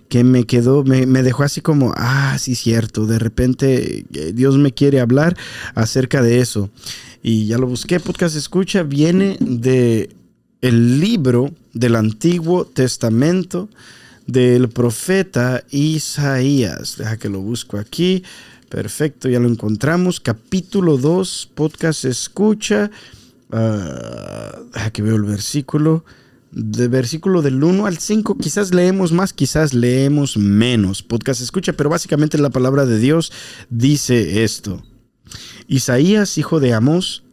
que 0.08 0.22
me 0.22 0.44
quedó, 0.44 0.84
me, 0.84 1.06
me 1.06 1.22
dejó 1.22 1.42
así 1.42 1.60
como, 1.60 1.94
ah, 1.96 2.36
sí, 2.38 2.54
cierto, 2.54 3.06
de 3.06 3.18
repente 3.18 4.04
eh, 4.12 4.32
Dios 4.34 4.58
me 4.58 4.72
quiere 4.72 5.00
hablar 5.00 5.36
acerca 5.74 6.22
de 6.22 6.40
eso. 6.40 6.70
Y 7.22 7.46
ya 7.46 7.56
lo 7.56 7.66
busqué, 7.66 8.00
podcast 8.00 8.36
escucha, 8.36 8.82
viene 8.82 9.38
de 9.40 10.10
el 10.60 11.00
libro 11.00 11.52
del 11.72 11.96
Antiguo 11.96 12.66
Testamento 12.66 13.68
del 14.26 14.68
profeta 14.68 15.64
Isaías. 15.70 16.96
Deja 16.98 17.16
que 17.16 17.28
lo 17.28 17.40
busco 17.40 17.78
aquí. 17.78 18.22
Perfecto, 18.68 19.28
ya 19.28 19.40
lo 19.40 19.48
encontramos. 19.48 20.20
Capítulo 20.20 20.96
2, 20.96 21.50
podcast 21.54 22.04
escucha. 22.04 22.90
Deja 23.50 24.90
que 24.92 25.02
veo 25.02 25.16
el 25.16 25.24
versículo. 25.24 26.04
Versículo 26.56 27.42
del 27.42 27.62
1 27.64 27.86
al 27.86 27.98
5, 27.98 28.38
quizás 28.38 28.72
leemos 28.72 29.10
más, 29.10 29.32
quizás 29.32 29.74
leemos 29.74 30.36
menos. 30.36 31.02
Podcast 31.02 31.40
escucha, 31.40 31.72
pero 31.72 31.90
básicamente 31.90 32.38
la 32.38 32.50
palabra 32.50 32.86
de 32.86 33.00
Dios 33.00 33.32
dice 33.70 34.44
esto. 34.44 34.80
Isaías, 35.66 36.38
hijo 36.38 36.60
de 36.60 36.72
Amós, 36.72 37.24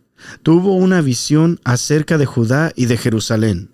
tuvo 0.42 0.76
una 0.76 1.02
visión 1.02 1.60
acerca 1.64 2.18
de 2.18 2.26
Judá 2.26 2.72
y 2.76 2.88
de 2.88 2.98
Jerusalén. 2.98 3.70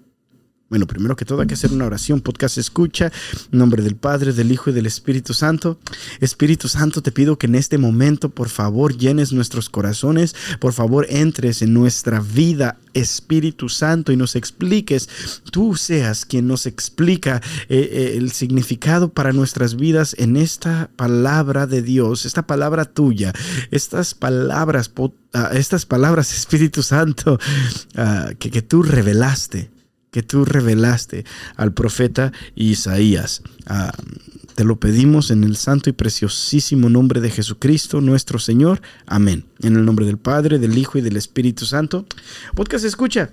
Bueno, 0.69 0.85
primero 0.85 1.15
que 1.15 1.23
todo 1.23 1.39
hay 1.39 1.47
que 1.47 1.53
hacer 1.53 1.71
una 1.71 1.85
oración, 1.85 2.19
podcast 2.19 2.57
escucha, 2.57 3.09
en 3.53 3.57
nombre 3.57 3.81
del 3.81 3.95
Padre, 3.95 4.33
del 4.33 4.51
Hijo 4.51 4.69
y 4.69 4.73
del 4.73 4.85
Espíritu 4.85 5.33
Santo. 5.33 5.79
Espíritu 6.19 6.67
Santo, 6.67 7.01
te 7.01 7.13
pido 7.13 7.37
que 7.37 7.47
en 7.47 7.55
este 7.55 7.77
momento, 7.77 8.27
por 8.27 8.49
favor, 8.49 8.97
llenes 8.97 9.31
nuestros 9.31 9.69
corazones, 9.69 10.35
por 10.59 10.73
favor, 10.73 11.05
entres 11.09 11.61
en 11.61 11.73
nuestra 11.73 12.19
vida, 12.19 12.77
Espíritu 12.93 13.69
Santo, 13.69 14.11
y 14.11 14.17
nos 14.17 14.35
expliques, 14.35 15.07
tú 15.53 15.77
seas 15.77 16.25
quien 16.25 16.47
nos 16.47 16.65
explica 16.65 17.41
eh, 17.69 17.89
eh, 17.89 18.13
el 18.17 18.33
significado 18.33 19.07
para 19.07 19.31
nuestras 19.31 19.77
vidas 19.77 20.17
en 20.19 20.35
esta 20.35 20.89
palabra 20.97 21.65
de 21.65 21.81
Dios, 21.81 22.25
esta 22.25 22.45
palabra 22.45 22.83
tuya, 22.83 23.31
estas 23.71 24.13
palabras, 24.15 24.91
ah, 25.31 25.51
estas 25.53 25.85
palabras, 25.85 26.33
Espíritu 26.37 26.83
Santo, 26.83 27.39
ah, 27.95 28.31
que 28.37 28.61
tú 28.61 28.83
revelaste 28.83 29.76
que 30.11 30.23
tú 30.23 30.45
revelaste 30.45 31.25
al 31.55 31.73
profeta 31.73 32.31
Isaías. 32.55 33.41
Ah, 33.65 33.91
te 34.55 34.63
lo 34.63 34.79
pedimos 34.79 35.29
en 35.29 35.43
el 35.43 35.55
santo 35.55 35.89
y 35.89 35.93
preciosísimo 35.93 36.89
nombre 36.89 37.21
de 37.21 37.29
Jesucristo, 37.29 38.01
nuestro 38.01 38.39
Señor. 38.39 38.81
Amén. 39.05 39.45
En 39.61 39.75
el 39.75 39.85
nombre 39.85 40.05
del 40.05 40.17
Padre, 40.17 40.57
del 40.57 40.77
Hijo 40.77 40.97
y 40.97 41.01
del 41.01 41.15
Espíritu 41.17 41.65
Santo. 41.65 42.05
Podcast 42.55 42.83
escucha. 42.85 43.29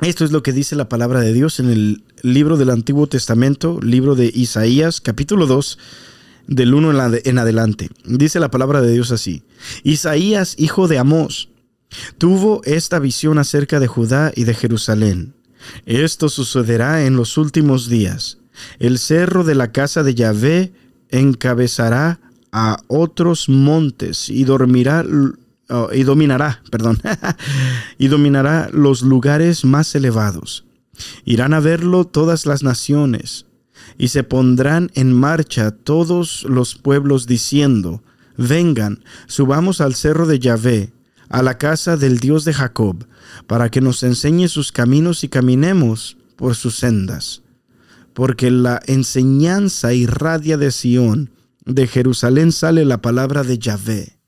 Esto 0.00 0.24
es 0.24 0.30
lo 0.32 0.42
que 0.42 0.52
dice 0.52 0.76
la 0.76 0.88
palabra 0.88 1.20
de 1.20 1.32
Dios 1.32 1.58
en 1.60 1.70
el 1.70 2.04
libro 2.22 2.56
del 2.56 2.70
Antiguo 2.70 3.06
Testamento, 3.06 3.78
libro 3.82 4.14
de 4.14 4.30
Isaías, 4.34 5.00
capítulo 5.00 5.46
2, 5.46 5.78
del 6.48 6.74
1 6.74 6.90
en, 6.90 6.96
la- 6.96 7.18
en 7.24 7.38
adelante. 7.38 7.88
Dice 8.04 8.38
la 8.40 8.50
palabra 8.50 8.80
de 8.82 8.92
Dios 8.92 9.10
así. 9.10 9.42
Isaías, 9.84 10.54
hijo 10.58 10.86
de 10.88 10.98
Amós, 10.98 11.48
tuvo 12.18 12.60
esta 12.64 12.98
visión 12.98 13.38
acerca 13.38 13.80
de 13.80 13.86
Judá 13.86 14.32
y 14.34 14.44
de 14.44 14.54
Jerusalén. 14.54 15.34
Esto 15.84 16.28
sucederá 16.28 17.04
en 17.04 17.16
los 17.16 17.38
últimos 17.38 17.88
días. 17.88 18.38
El 18.78 18.98
cerro 18.98 19.44
de 19.44 19.54
la 19.54 19.72
casa 19.72 20.02
de 20.02 20.14
Yahvé 20.14 20.72
encabezará 21.10 22.20
a 22.52 22.78
otros 22.88 23.48
montes 23.48 24.30
y 24.30 24.44
dormirá 24.44 25.04
oh, 25.68 25.88
y 25.92 26.04
dominará, 26.04 26.62
perdón, 26.70 27.00
y 27.98 28.08
dominará 28.08 28.70
los 28.72 29.02
lugares 29.02 29.64
más 29.64 29.94
elevados. 29.94 30.64
Irán 31.24 31.52
a 31.52 31.60
verlo 31.60 32.06
todas 32.06 32.46
las 32.46 32.62
naciones 32.62 33.46
y 33.98 34.08
se 34.08 34.22
pondrán 34.22 34.90
en 34.94 35.12
marcha 35.12 35.70
todos 35.70 36.44
los 36.48 36.74
pueblos 36.74 37.26
diciendo, 37.26 38.02
vengan, 38.36 39.04
subamos 39.26 39.80
al 39.80 39.94
cerro 39.94 40.26
de 40.26 40.38
Yahvé, 40.38 40.92
a 41.28 41.42
la 41.42 41.58
casa 41.58 41.96
del 41.96 42.18
Dios 42.18 42.44
de 42.44 42.54
Jacob, 42.54 43.06
para 43.46 43.70
que 43.70 43.80
nos 43.80 44.02
enseñe 44.02 44.48
sus 44.48 44.72
caminos 44.72 45.24
y 45.24 45.28
caminemos 45.28 46.16
por 46.36 46.54
sus 46.54 46.76
sendas. 46.76 47.42
Porque 48.14 48.50
la 48.50 48.80
enseñanza 48.86 49.92
irradia 49.92 50.56
de 50.56 50.70
Sión, 50.70 51.30
de 51.64 51.86
Jerusalén 51.86 52.52
sale 52.52 52.84
la 52.84 53.02
palabra 53.02 53.42
de 53.42 53.58
Yahvé. 53.58 54.18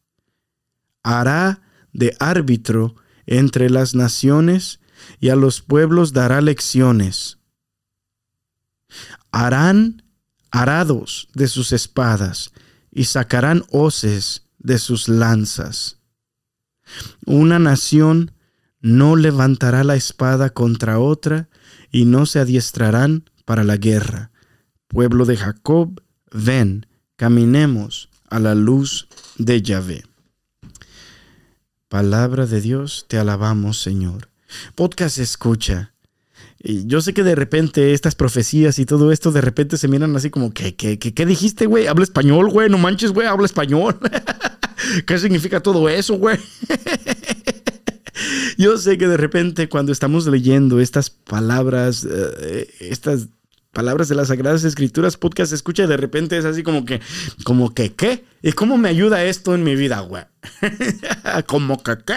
Hará 1.02 1.62
de 1.92 2.14
árbitro 2.18 2.96
entre 3.26 3.70
las 3.70 3.94
naciones 3.94 4.80
y 5.20 5.28
a 5.28 5.36
los 5.36 5.62
pueblos 5.62 6.12
dará 6.12 6.40
lecciones. 6.40 7.38
Harán 9.30 10.02
arados 10.50 11.28
de 11.34 11.48
sus 11.48 11.72
espadas 11.72 12.52
y 12.90 13.04
sacarán 13.04 13.64
hoces 13.70 14.46
de 14.58 14.78
sus 14.78 15.08
lanzas. 15.08 15.97
Una 17.24 17.58
nación 17.58 18.32
no 18.80 19.16
levantará 19.16 19.84
la 19.84 19.96
espada 19.96 20.50
contra 20.50 20.98
otra 20.98 21.48
y 21.90 22.04
no 22.04 22.26
se 22.26 22.38
adiestrarán 22.38 23.30
para 23.44 23.64
la 23.64 23.76
guerra. 23.76 24.30
Pueblo 24.88 25.24
de 25.24 25.36
Jacob, 25.36 26.02
ven, 26.32 26.86
caminemos 27.16 28.08
a 28.30 28.38
la 28.38 28.54
luz 28.54 29.08
de 29.36 29.62
Yahvé. 29.62 30.04
Palabra 31.88 32.46
de 32.46 32.60
Dios, 32.60 33.06
te 33.08 33.18
alabamos, 33.18 33.80
Señor. 33.80 34.28
Podcast 34.74 35.18
escucha. 35.18 35.94
Yo 36.60 37.00
sé 37.00 37.14
que 37.14 37.22
de 37.22 37.34
repente 37.34 37.92
estas 37.92 38.14
profecías 38.14 38.78
y 38.78 38.86
todo 38.86 39.12
esto 39.12 39.30
de 39.30 39.40
repente 39.40 39.76
se 39.76 39.88
miran 39.88 40.16
así 40.16 40.28
como, 40.28 40.52
¿qué, 40.52 40.74
qué, 40.74 40.98
qué, 40.98 41.14
qué 41.14 41.24
dijiste, 41.24 41.66
güey? 41.66 41.86
Habla 41.86 42.04
español, 42.04 42.50
güey, 42.50 42.68
no 42.68 42.78
manches, 42.78 43.12
güey, 43.12 43.26
habla 43.26 43.46
español. 43.46 43.98
¿Qué 45.06 45.18
significa 45.18 45.60
todo 45.60 45.88
eso, 45.88 46.14
güey? 46.14 46.38
Yo 48.58 48.76
sé 48.78 48.98
que 48.98 49.06
de 49.06 49.16
repente 49.16 49.68
cuando 49.68 49.92
estamos 49.92 50.26
leyendo 50.26 50.80
estas 50.80 51.10
palabras, 51.10 52.06
eh, 52.10 52.68
estas 52.80 53.28
palabras 53.72 54.08
de 54.08 54.16
las 54.16 54.28
Sagradas 54.28 54.64
Escrituras, 54.64 55.16
podcast 55.16 55.52
escucha, 55.52 55.86
de 55.86 55.96
repente 55.96 56.36
es 56.36 56.44
así 56.44 56.62
como 56.64 56.84
que, 56.84 57.00
como 57.44 57.74
que, 57.74 57.94
¿qué? 57.94 58.24
¿Y 58.42 58.52
cómo 58.52 58.76
me 58.76 58.88
ayuda 58.88 59.24
esto 59.24 59.54
en 59.54 59.62
mi 59.62 59.76
vida, 59.76 60.00
güey? 60.00 60.24
como 61.46 61.80
que, 61.82 61.98
¿qué? 62.04 62.16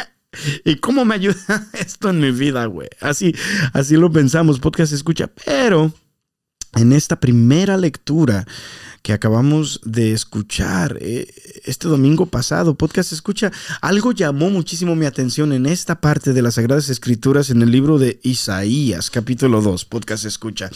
¿Y 0.65 0.77
cómo 0.77 1.05
me 1.05 1.15
ayuda 1.15 1.67
esto 1.73 2.09
en 2.09 2.19
mi 2.19 2.31
vida, 2.31 2.65
güey? 2.65 2.89
Así, 2.99 3.35
así 3.73 3.95
lo 3.95 4.11
pensamos, 4.11 4.59
podcast 4.59 4.93
escucha, 4.93 5.29
pero 5.45 5.93
en 6.73 6.93
esta 6.93 7.19
primera 7.19 7.77
lectura 7.77 8.47
que 9.01 9.13
acabamos 9.13 9.81
de 9.83 10.13
escuchar 10.13 10.97
eh, 11.01 11.27
este 11.65 11.87
domingo 11.87 12.27
pasado, 12.27 12.75
podcast 12.75 13.11
escucha, 13.13 13.51
algo 13.81 14.11
llamó 14.11 14.49
muchísimo 14.49 14.95
mi 14.95 15.05
atención 15.05 15.53
en 15.53 15.65
esta 15.65 15.99
parte 15.99 16.33
de 16.33 16.41
las 16.41 16.55
Sagradas 16.55 16.89
Escrituras 16.89 17.49
en 17.49 17.61
el 17.61 17.71
libro 17.71 17.97
de 17.97 18.19
Isaías, 18.21 19.09
capítulo 19.09 19.61
2, 19.61 19.85
podcast 19.85 20.25
escucha. 20.25 20.69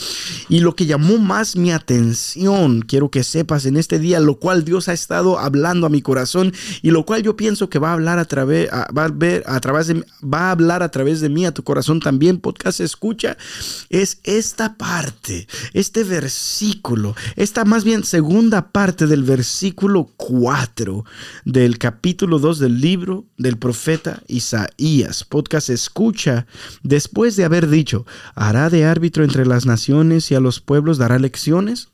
Y 0.50 0.60
lo 0.60 0.75
que 0.75 0.88
llamó 0.88 1.20
más 1.20 1.55
mi 1.55 1.72
atención, 1.72 2.82
quiero 2.82 3.10
que 3.10 3.24
sepas 3.24 3.65
en 3.65 3.77
este 3.77 4.00
día, 4.00 4.20
lo 4.20 4.39
cual 4.39 4.65
Dios 4.65 4.89
ha 4.89 4.94
estado 4.94 5.38
hablando 5.38 5.86
a 5.86 5.89
mi 5.89 6.01
corazón 6.01 6.53
y 6.82 6.89
lo 6.89 7.05
cual 7.05 7.22
yo 7.22 7.36
pienso 7.36 7.70
que 7.70 7.79
va 7.79 7.89
a 7.89 7.94
hablar 7.94 8.17
a 8.17 8.25
través, 8.25 8.70
va 8.70 9.05
a 9.05 9.10
ver 9.10 9.44
a 9.46 9.60
través 9.60 9.88
de, 9.88 10.03
va 10.24 10.50
a 10.50 10.51
hablar 10.51 10.82
a 10.82 10.89
través 10.89 11.22
de 11.22 11.29
mí 11.29 11.46
a 11.46 11.53
tu 11.53 11.63
corazón 11.63 12.00
también, 12.00 12.39
podcast 12.39 12.79
escucha, 12.79 13.38
es 13.89 14.20
esta 14.24 14.77
parte, 14.77 15.48
este 15.74 16.03
versículo, 16.03 17.15
esta 17.36 17.65
más 17.65 17.84
bien 17.84 18.03
segunda 18.15 18.72
parte 18.72 19.07
del 19.07 19.24
versículo 19.25 20.05
4 20.15 21.03
del 21.43 21.77
capítulo 21.77 22.39
2 22.39 22.60
del 22.60 22.79
libro 22.79 23.25
del 23.38 23.57
profeta 23.57 24.24
Isaías. 24.29 25.25
Podcast 25.25 25.69
escucha, 25.69 26.48
después 26.81 27.36
de 27.36 27.43
haber 27.43 27.67
dicho, 27.67 28.05
hará 28.34 28.69
de 28.69 28.86
árbitro 28.86 29.25
entre 29.25 29.45
las 29.45 29.65
naciones 29.65 30.31
y 30.31 30.36
a 30.36 30.39
los 30.39 30.62
pueblos 30.62 30.98
dará 30.98 31.19
lecciones. 31.19 31.89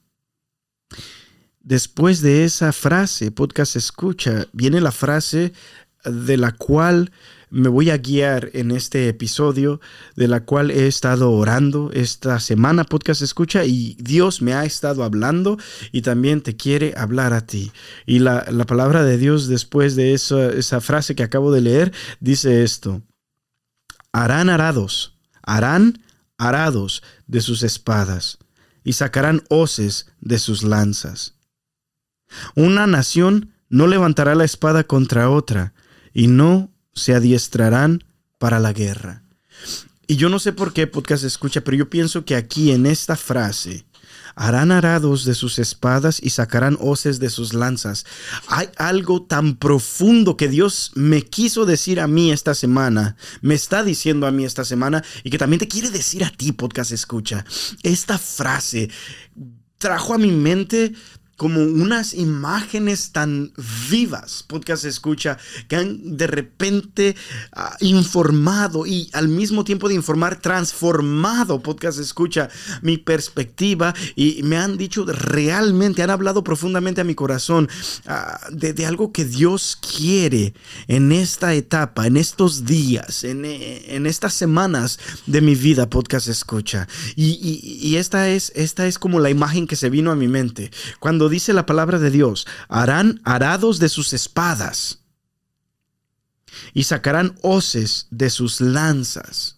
Después 1.59 2.21
de 2.21 2.43
esa 2.43 2.71
frase, 2.71 3.31
podcast 3.31 3.75
escucha, 3.75 4.45
viene 4.53 4.79
la 4.79 4.91
frase 4.91 5.53
de 6.05 6.37
la 6.37 6.51
cual 6.51 7.11
me 7.51 7.67
voy 7.67 7.89
a 7.89 7.97
guiar 7.97 8.49
en 8.53 8.71
este 8.71 9.09
episodio 9.09 9.81
de 10.15 10.27
la 10.27 10.45
cual 10.45 10.71
he 10.71 10.87
estado 10.87 11.31
orando 11.31 11.91
esta 11.93 12.39
semana, 12.39 12.85
podcast 12.85 13.21
escucha, 13.21 13.65
y 13.65 13.95
Dios 13.99 14.41
me 14.41 14.53
ha 14.53 14.63
estado 14.63 15.03
hablando 15.03 15.57
y 15.91 16.01
también 16.01 16.41
te 16.41 16.55
quiere 16.55 16.93
hablar 16.95 17.33
a 17.33 17.45
ti. 17.45 17.71
Y 18.05 18.19
la, 18.19 18.45
la 18.49 18.65
palabra 18.65 19.03
de 19.03 19.17
Dios 19.17 19.47
después 19.47 19.95
de 19.95 20.13
esa, 20.13 20.47
esa 20.51 20.79
frase 20.79 21.13
que 21.13 21.23
acabo 21.23 21.51
de 21.51 21.61
leer 21.61 21.93
dice 22.21 22.63
esto, 22.63 23.01
harán 24.13 24.49
arados, 24.49 25.17
harán 25.43 26.03
arados 26.37 27.03
de 27.27 27.41
sus 27.41 27.63
espadas 27.63 28.39
y 28.83 28.93
sacarán 28.93 29.43
hoces 29.49 30.07
de 30.21 30.39
sus 30.39 30.63
lanzas. 30.63 31.35
Una 32.55 32.87
nación 32.87 33.53
no 33.67 33.87
levantará 33.87 34.35
la 34.35 34.45
espada 34.45 34.85
contra 34.85 35.29
otra, 35.29 35.73
y 36.13 36.27
no 36.27 36.71
se 36.93 37.13
adiestrarán 37.13 38.03
para 38.37 38.59
la 38.59 38.73
guerra. 38.73 39.23
Y 40.07 40.17
yo 40.17 40.29
no 40.29 40.39
sé 40.39 40.51
por 40.51 40.73
qué 40.73 40.87
podcast 40.87 41.23
escucha, 41.23 41.61
pero 41.61 41.77
yo 41.77 41.89
pienso 41.89 42.25
que 42.25 42.35
aquí 42.35 42.71
en 42.71 42.85
esta 42.85 43.15
frase, 43.15 43.85
harán 44.35 44.71
arados 44.71 45.25
de 45.25 45.35
sus 45.35 45.59
espadas 45.59 46.19
y 46.21 46.29
sacarán 46.31 46.77
hoces 46.79 47.19
de 47.19 47.29
sus 47.29 47.53
lanzas. 47.53 48.05
Hay 48.47 48.69
algo 48.77 49.23
tan 49.23 49.55
profundo 49.55 50.37
que 50.37 50.47
Dios 50.47 50.91
me 50.95 51.21
quiso 51.21 51.65
decir 51.65 51.99
a 51.99 52.07
mí 52.07 52.31
esta 52.31 52.55
semana, 52.55 53.15
me 53.41 53.55
está 53.55 53.83
diciendo 53.83 54.27
a 54.27 54.31
mí 54.31 54.45
esta 54.45 54.65
semana 54.65 55.03
y 55.23 55.29
que 55.29 55.37
también 55.37 55.59
te 55.59 55.67
quiere 55.67 55.89
decir 55.89 56.23
a 56.23 56.29
ti, 56.29 56.51
podcast 56.51 56.91
escucha. 56.91 57.45
Esta 57.83 58.17
frase 58.17 58.89
trajo 59.77 60.13
a 60.13 60.17
mi 60.17 60.31
mente 60.31 60.93
como 61.41 61.63
unas 61.63 62.13
imágenes 62.13 63.13
tan 63.13 63.51
vivas, 63.89 64.43
podcast 64.43 64.85
escucha, 64.85 65.39
que 65.67 65.75
han 65.75 66.15
de 66.15 66.27
repente 66.27 67.15
uh, 67.57 67.83
informado 67.83 68.85
y 68.85 69.09
al 69.13 69.27
mismo 69.27 69.63
tiempo 69.63 69.89
de 69.89 69.95
informar, 69.95 70.39
transformado, 70.39 71.59
podcast 71.63 71.97
escucha, 71.97 72.47
mi 72.83 72.99
perspectiva 72.99 73.95
y 74.15 74.43
me 74.43 74.57
han 74.57 74.77
dicho 74.77 75.03
realmente, 75.03 76.03
han 76.03 76.11
hablado 76.11 76.43
profundamente 76.43 77.01
a 77.01 77.05
mi 77.05 77.15
corazón 77.15 77.67
uh, 78.05 78.55
de, 78.55 78.85
algo 78.85 79.11
que 79.11 79.25
Dios 79.25 79.79
quiere 79.97 80.53
en 80.87 81.11
esta 81.11 81.55
etapa, 81.55 82.05
en 82.05 82.17
estos 82.17 82.65
días, 82.65 83.23
en, 83.23 83.45
en 83.45 84.05
estas 84.05 84.35
semanas 84.35 84.99
de 85.25 85.41
mi 85.41 85.55
vida, 85.55 85.89
podcast 85.89 86.27
escucha. 86.27 86.87
Y, 87.15 87.31
y, 87.41 87.87
y 87.87 87.95
esta, 87.95 88.29
es, 88.29 88.51
esta 88.53 88.85
es 88.85 88.99
como 88.99 89.19
la 89.19 89.31
imagen 89.31 89.65
que 89.65 89.75
se 89.75 89.89
vino 89.89 90.11
a 90.11 90.15
mi 90.15 90.27
mente. 90.27 90.69
Cuando 90.99 91.30
dice 91.31 91.53
la 91.53 91.65
palabra 91.65 91.97
de 91.97 92.11
Dios, 92.11 92.45
harán 92.69 93.21
arados 93.23 93.79
de 93.79 93.89
sus 93.89 94.13
espadas 94.13 94.99
y 96.73 96.83
sacarán 96.83 97.37
hoces 97.41 98.07
de 98.11 98.29
sus 98.29 98.61
lanzas. 98.61 99.57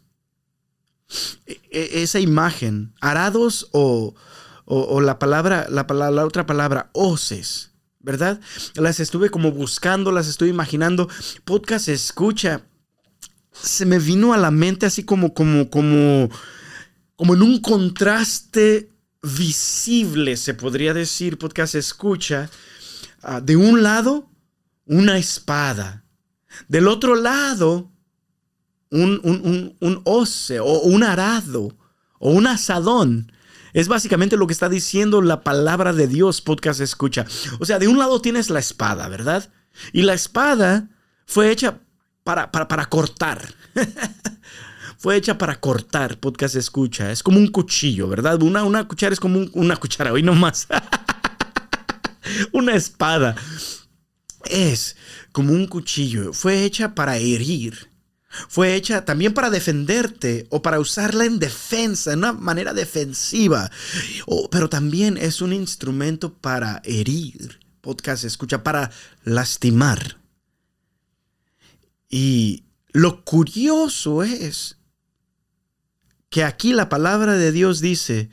E 1.45 2.01
esa 2.01 2.19
imagen, 2.19 2.93
arados 3.01 3.67
o, 3.71 4.15
o, 4.65 5.01
la 5.01 5.19
palabra, 5.19 5.67
la, 5.69 5.85
otra 6.25 6.45
palabra, 6.45 6.89
hoces. 6.93 7.71
¿Verdad? 7.99 8.41
Las 8.75 8.99
estuve 8.99 9.29
como 9.29 9.53
buscando, 9.53 10.11
las 10.11 10.27
estoy 10.27 10.49
imaginando. 10.49 11.07
Podcast 11.45 11.87
escucha. 11.87 12.65
Se 13.53 13.85
me 13.85 13.97
vino 13.97 14.33
a 14.33 14.37
la 14.37 14.51
mente 14.51 14.85
así 14.85 15.03
como, 15.03 15.33
como, 15.33 15.69
como, 15.69 16.29
como 17.15 17.33
en 17.33 17.41
un 17.41 17.61
contraste 17.61 18.89
visible, 19.23 20.35
se 20.37 20.53
podría 20.53 20.93
decir, 20.93 21.37
podcast 21.37 21.75
escucha, 21.75 22.49
uh, 23.23 23.39
de 23.41 23.55
un 23.55 23.81
lado, 23.81 24.29
una 24.85 25.17
espada, 25.17 26.03
del 26.67 26.87
otro 26.87 27.15
lado, 27.15 27.89
un, 28.91 29.19
un, 29.23 29.41
un, 29.43 29.77
un 29.79 30.01
o 30.05 30.79
un 30.81 31.03
arado 31.03 31.75
o 32.19 32.31
un 32.31 32.45
asadón. 32.45 33.31
Es 33.73 33.87
básicamente 33.87 34.37
lo 34.37 34.45
que 34.45 34.53
está 34.53 34.69
diciendo 34.69 35.21
la 35.21 35.41
palabra 35.41 35.93
de 35.93 36.07
Dios, 36.07 36.41
podcast 36.41 36.79
escucha. 36.79 37.25
O 37.59 37.65
sea, 37.65 37.79
de 37.79 37.87
un 37.87 37.97
lado 37.97 38.21
tienes 38.21 38.51
la 38.51 38.59
espada, 38.59 39.07
¿verdad? 39.07 39.49
Y 39.93 40.03
la 40.03 40.13
espada 40.13 40.89
fue 41.25 41.49
hecha 41.49 41.79
para, 42.23 42.51
para, 42.51 42.67
para 42.67 42.85
cortar. 42.85 43.55
fue 45.03 45.17
hecha 45.17 45.37
para 45.37 45.59
cortar, 45.59 46.17
podcast 46.17 46.55
escucha. 46.55 47.11
Es 47.11 47.21
como 47.23 47.37
un 47.37 47.47
cuchillo, 47.47 48.07
¿verdad? 48.07 48.41
Una, 48.41 48.63
una 48.63 48.87
cuchara 48.87 49.11
es 49.11 49.19
como 49.19 49.37
un, 49.37 49.51
una 49.53 49.75
cuchara, 49.75 50.13
hoy 50.13 50.23
nomás. 50.23 50.65
una 52.53 52.73
espada. 52.73 53.35
Es 54.45 54.95
como 55.33 55.51
un 55.51 55.67
cuchillo. 55.67 56.31
Fue 56.31 56.63
hecha 56.63 56.95
para 56.95 57.17
herir. 57.17 57.89
Fue 58.47 58.75
hecha 58.75 59.03
también 59.03 59.33
para 59.33 59.49
defenderte 59.49 60.47
o 60.49 60.61
para 60.61 60.79
usarla 60.79 61.25
en 61.25 61.37
defensa, 61.37 62.13
en 62.13 62.19
una 62.19 62.31
manera 62.31 62.73
defensiva. 62.73 63.69
Pero 64.51 64.69
también 64.69 65.17
es 65.17 65.41
un 65.41 65.51
instrumento 65.51 66.33
para 66.33 66.81
herir. 66.85 67.59
Podcast 67.81 68.23
escucha, 68.23 68.63
para 68.63 68.89
lastimar. 69.25 70.21
Y 72.09 72.63
lo 72.93 73.25
curioso 73.25 74.23
es 74.23 74.77
que 76.33 76.43
aquí 76.43 76.73
la 76.73 76.89
palabra 76.89 77.33
de 77.33 77.51
Dios 77.51 77.79
dice, 77.79 78.31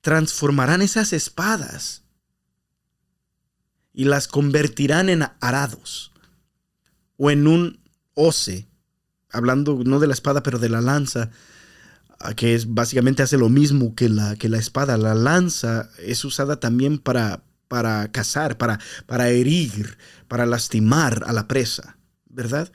transformarán 0.00 0.80
esas 0.80 1.12
espadas 1.12 2.04
y 3.92 4.04
las 4.04 4.28
convertirán 4.28 5.08
en 5.08 5.24
arados 5.40 6.12
o 7.16 7.32
en 7.32 7.48
un 7.48 7.80
hoce, 8.14 8.68
hablando 9.28 9.82
no 9.84 9.98
de 9.98 10.06
la 10.06 10.12
espada, 10.12 10.44
pero 10.44 10.60
de 10.60 10.68
la 10.68 10.80
lanza, 10.80 11.30
que 12.36 12.54
es 12.54 12.72
básicamente 12.72 13.24
hace 13.24 13.38
lo 13.38 13.48
mismo 13.48 13.96
que 13.96 14.08
la, 14.08 14.36
que 14.36 14.48
la 14.48 14.58
espada. 14.58 14.96
La 14.96 15.16
lanza 15.16 15.90
es 15.98 16.24
usada 16.24 16.60
también 16.60 16.98
para, 16.98 17.42
para 17.66 18.06
cazar, 18.12 18.56
para, 18.56 18.78
para 19.06 19.30
herir, 19.30 19.98
para 20.28 20.46
lastimar 20.46 21.24
a 21.26 21.32
la 21.32 21.48
presa, 21.48 21.98
¿verdad? 22.28 22.70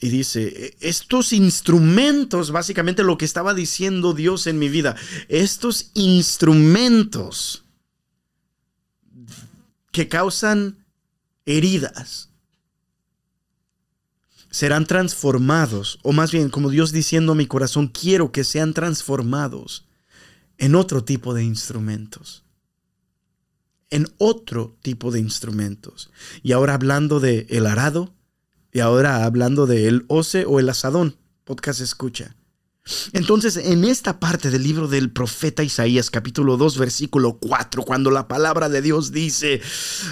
Y 0.00 0.10
dice, 0.10 0.76
estos 0.80 1.32
instrumentos, 1.32 2.52
básicamente 2.52 3.02
lo 3.02 3.18
que 3.18 3.24
estaba 3.24 3.52
diciendo 3.52 4.14
Dios 4.14 4.46
en 4.46 4.58
mi 4.58 4.68
vida, 4.68 4.94
estos 5.28 5.90
instrumentos 5.94 7.64
que 9.90 10.08
causan 10.08 10.84
heridas, 11.46 12.28
serán 14.50 14.86
transformados, 14.86 15.98
o 16.02 16.12
más 16.12 16.30
bien 16.30 16.48
como 16.48 16.70
Dios 16.70 16.92
diciendo 16.92 17.32
a 17.32 17.36
mi 17.36 17.46
corazón, 17.46 17.88
quiero 17.88 18.32
que 18.32 18.44
sean 18.44 18.74
transformados 18.74 19.86
en 20.58 20.74
otro 20.74 21.04
tipo 21.04 21.34
de 21.34 21.44
instrumentos. 21.44 22.44
En 23.90 24.06
otro 24.18 24.76
tipo 24.82 25.10
de 25.10 25.20
instrumentos. 25.20 26.10
Y 26.42 26.52
ahora 26.52 26.74
hablando 26.74 27.20
de 27.20 27.46
el 27.48 27.66
arado, 27.66 28.14
y 28.78 28.80
ahora 28.80 29.24
hablando 29.24 29.66
de 29.66 29.88
el 29.88 30.04
oce 30.06 30.44
o 30.44 30.60
el 30.60 30.68
asadón, 30.68 31.16
podcast 31.42 31.80
escucha. 31.80 32.36
Entonces, 33.12 33.56
en 33.56 33.82
esta 33.82 34.20
parte 34.20 34.52
del 34.52 34.62
libro 34.62 34.86
del 34.86 35.10
profeta 35.10 35.64
Isaías, 35.64 36.10
capítulo 36.10 36.56
2, 36.56 36.78
versículo 36.78 37.38
4, 37.40 37.82
cuando 37.82 38.12
la 38.12 38.28
palabra 38.28 38.68
de 38.68 38.80
Dios 38.80 39.10
dice, 39.10 39.60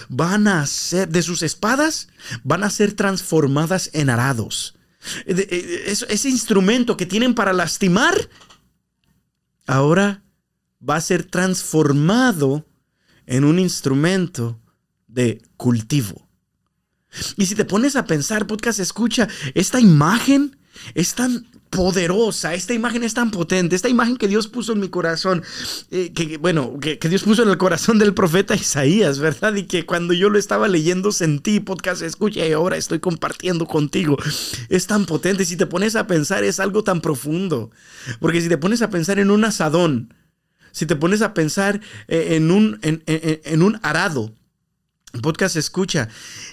van 0.08 0.48
a 0.48 0.66
ser, 0.66 1.08
de 1.08 1.22
sus 1.22 1.44
espadas, 1.44 2.08
van 2.42 2.64
a 2.64 2.70
ser 2.70 2.94
transformadas 2.94 3.88
en 3.92 4.10
arados. 4.10 4.74
Ese 5.26 6.28
instrumento 6.28 6.96
que 6.96 7.06
tienen 7.06 7.36
para 7.36 7.52
lastimar, 7.52 8.14
ahora 9.68 10.24
va 10.82 10.96
a 10.96 11.00
ser 11.00 11.22
transformado 11.22 12.66
en 13.26 13.44
un 13.44 13.60
instrumento 13.60 14.60
de 15.06 15.40
cultivo. 15.56 16.25
Y 17.36 17.46
si 17.46 17.54
te 17.54 17.64
pones 17.64 17.96
a 17.96 18.06
pensar, 18.06 18.46
podcast 18.46 18.80
escucha, 18.80 19.28
esta 19.54 19.80
imagen 19.80 20.56
es 20.94 21.14
tan 21.14 21.46
poderosa, 21.70 22.54
esta 22.54 22.74
imagen 22.74 23.02
es 23.02 23.14
tan 23.14 23.30
potente, 23.30 23.76
esta 23.76 23.88
imagen 23.88 24.16
que 24.16 24.28
Dios 24.28 24.48
puso 24.48 24.72
en 24.72 24.80
mi 24.80 24.88
corazón, 24.88 25.42
eh, 25.90 26.12
que 26.14 26.38
bueno, 26.38 26.78
que, 26.80 26.96
Dios 26.96 27.22
puso 27.22 27.42
en 27.42 27.50
el 27.50 27.58
corazón 27.58 27.98
del 27.98 28.14
profeta 28.14 28.54
Isaías, 28.54 29.18
¿verdad? 29.18 29.54
Y 29.54 29.64
que 29.64 29.84
cuando 29.84 30.14
yo 30.14 30.30
lo 30.30 30.38
estaba 30.38 30.68
leyendo 30.68 31.12
sentí, 31.12 31.60
podcast 31.60 32.02
escucha, 32.02 32.46
y 32.46 32.52
ahora 32.52 32.76
estoy 32.76 33.00
compartiendo 33.00 33.66
contigo, 33.66 34.16
es 34.68 34.86
tan 34.86 35.06
potente, 35.06 35.44
si 35.44 35.56
te 35.56 35.66
pones 35.66 35.96
a 35.96 36.06
pensar 36.06 36.44
es 36.44 36.60
algo 36.60 36.82
tan 36.82 37.00
profundo, 37.00 37.70
porque 38.20 38.40
si 38.40 38.48
te 38.48 38.58
pones 38.58 38.82
a 38.82 38.90
pensar 38.90 39.18
en 39.18 39.30
un 39.30 39.44
asadón, 39.44 40.14
si 40.72 40.86
te 40.86 40.96
pones 40.96 41.22
a 41.22 41.34
pensar 41.34 41.80
eh, 42.08 42.36
en, 42.36 42.50
un, 42.50 42.78
en 42.82 43.62
un 43.62 43.78
arado, 43.82 44.32
podcast 45.20 45.56
escucha, 45.56 46.08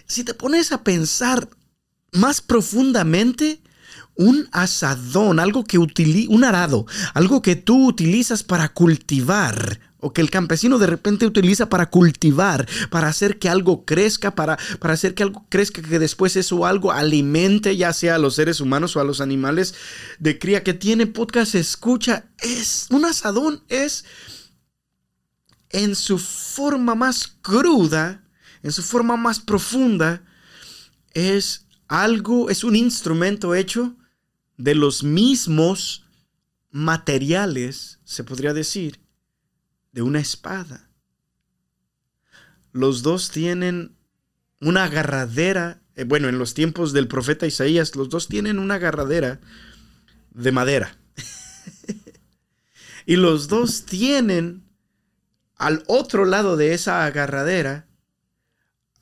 si 0.05 0.23
te 0.23 0.33
pones 0.33 0.71
a 0.71 0.83
pensar 0.83 1.49
más 2.11 2.41
profundamente, 2.41 3.61
un 4.15 4.47
asadón, 4.51 5.39
algo 5.39 5.63
que 5.63 5.79
utiliza, 5.79 6.31
un 6.31 6.43
arado, 6.43 6.85
algo 7.13 7.41
que 7.41 7.55
tú 7.55 7.87
utilizas 7.87 8.43
para 8.43 8.69
cultivar, 8.69 9.79
o 9.99 10.11
que 10.11 10.21
el 10.21 10.29
campesino 10.29 10.79
de 10.79 10.87
repente 10.87 11.25
utiliza 11.25 11.69
para 11.69 11.89
cultivar, 11.89 12.67
para 12.89 13.07
hacer 13.07 13.39
que 13.39 13.49
algo 13.49 13.85
crezca, 13.85 14.35
para, 14.35 14.59
para 14.79 14.93
hacer 14.93 15.15
que 15.15 15.23
algo 15.23 15.45
crezca, 15.49 15.81
que 15.81 15.97
después 15.97 16.35
eso 16.35 16.65
algo 16.65 16.91
alimente 16.91 17.77
ya 17.77 17.93
sea 17.93 18.15
a 18.15 18.19
los 18.19 18.35
seres 18.35 18.59
humanos 18.59 18.95
o 18.95 18.99
a 18.99 19.05
los 19.05 19.21
animales 19.21 19.73
de 20.19 20.37
cría 20.37 20.63
que 20.63 20.73
tiene 20.73 21.07
podcast 21.07 21.55
escucha, 21.55 22.25
es 22.39 22.87
un 22.89 23.05
asadón, 23.05 23.63
es 23.69 24.03
en 25.69 25.95
su 25.95 26.19
forma 26.19 26.95
más 26.95 27.27
cruda, 27.41 28.22
en 28.63 28.71
su 28.71 28.81
forma 28.81 29.17
más 29.17 29.39
profunda, 29.39 30.23
es 31.13 31.67
algo, 31.87 32.49
es 32.49 32.63
un 32.63 32.75
instrumento 32.75 33.53
hecho 33.53 33.95
de 34.57 34.73
los 34.73 35.03
mismos 35.03 36.05
materiales, 36.71 37.99
se 38.05 38.23
podría 38.23 38.53
decir, 38.53 39.01
de 39.91 40.01
una 40.01 40.19
espada. 40.19 40.89
Los 42.71 43.03
dos 43.03 43.29
tienen 43.29 43.95
una 44.59 44.85
agarradera, 44.85 45.81
eh, 45.95 46.05
bueno, 46.05 46.29
en 46.29 46.39
los 46.39 46.53
tiempos 46.53 46.93
del 46.93 47.07
profeta 47.07 47.45
Isaías, 47.45 47.95
los 47.95 48.09
dos 48.09 48.27
tienen 48.27 48.57
una 48.57 48.75
agarradera 48.75 49.41
de 50.31 50.51
madera. 50.51 50.97
y 53.05 53.17
los 53.17 53.49
dos 53.49 53.85
tienen 53.85 54.63
al 55.57 55.83
otro 55.87 56.25
lado 56.25 56.57
de 56.57 56.73
esa 56.73 57.05
agarradera 57.05 57.87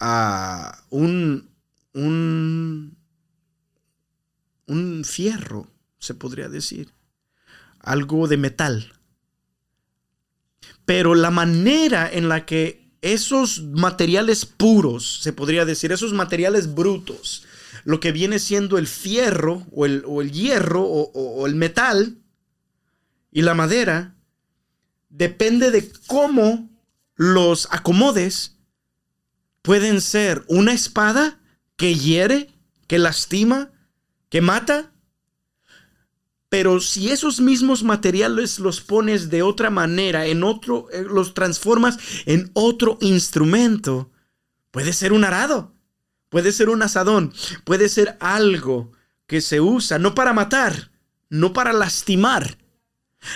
a 0.02 0.84
un, 0.90 1.52
un, 1.94 2.98
un 4.66 5.04
fierro, 5.06 5.68
se 6.00 6.16
podría 6.16 6.50
decir, 6.50 6.90
algo 7.80 8.28
de 8.28 8.38
metal. 8.38 8.94
Pero 10.86 11.14
la 11.14 11.30
manera 11.30 12.12
en 12.12 12.30
la 12.30 12.48
que 12.48 12.92
esos 13.02 13.62
materiales 13.62 14.46
puros, 14.46 15.22
se 15.22 15.34
podría 15.34 15.66
decir, 15.66 15.92
esos 15.92 16.14
materiales 16.14 16.74
brutos, 16.74 17.46
lo 17.84 18.00
que 18.00 18.12
viene 18.12 18.40
siendo 18.40 18.80
el 18.80 18.88
fierro 18.88 19.68
o 19.72 19.86
el, 19.86 20.32
hierro 20.32 20.84
o, 20.84 21.12
o 21.14 21.46
el 21.46 21.54
metal 21.54 22.18
y 23.32 23.44
la 23.44 23.54
madera, 23.54 24.16
depende 25.10 25.70
de 25.70 25.92
cómo 26.08 26.72
los 27.16 27.68
acomodes, 27.70 28.58
pueden 29.62 30.02
ser 30.02 30.44
una 30.48 30.74
espada 30.74 31.40
que 31.76 31.96
hiere, 31.96 32.50
que 32.88 33.00
lastima, 33.00 33.72
que 34.30 34.42
mata, 34.42 34.92
pero 36.52 36.82
si 36.82 37.10
esos 37.10 37.40
mismos 37.40 37.82
materiales 37.82 38.60
los 38.60 38.82
pones 38.82 39.30
de 39.30 39.42
otra 39.42 39.70
manera, 39.70 40.26
en 40.26 40.44
otro, 40.44 40.90
eh, 40.92 41.06
los 41.10 41.34
transformas 41.34 41.98
en 42.26 42.52
otro 42.54 42.98
instrumento, 43.00 44.12
puede 44.70 44.92
ser 44.92 45.14
un 45.14 45.24
arado, 45.24 45.74
puede 46.28 46.52
ser 46.52 46.70
un 46.70 46.82
asadón, 46.84 47.34
puede 47.64 47.88
ser 47.88 48.18
algo 48.20 48.92
que 49.28 49.40
se 49.40 49.62
usa 49.62 49.98
no 49.98 50.14
para 50.14 50.34
matar, 50.34 50.92
no 51.30 51.54
para 51.54 51.72
lastimar, 51.72 52.58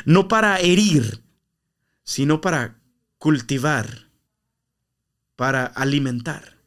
no 0.03 0.27
para 0.27 0.59
herir, 0.59 1.23
sino 2.03 2.41
para 2.41 2.81
cultivar, 3.17 4.04
para 5.35 5.65
alimentar, 5.65 6.57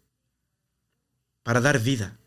para 1.43 1.61
dar 1.61 1.79
vida. 1.79 2.19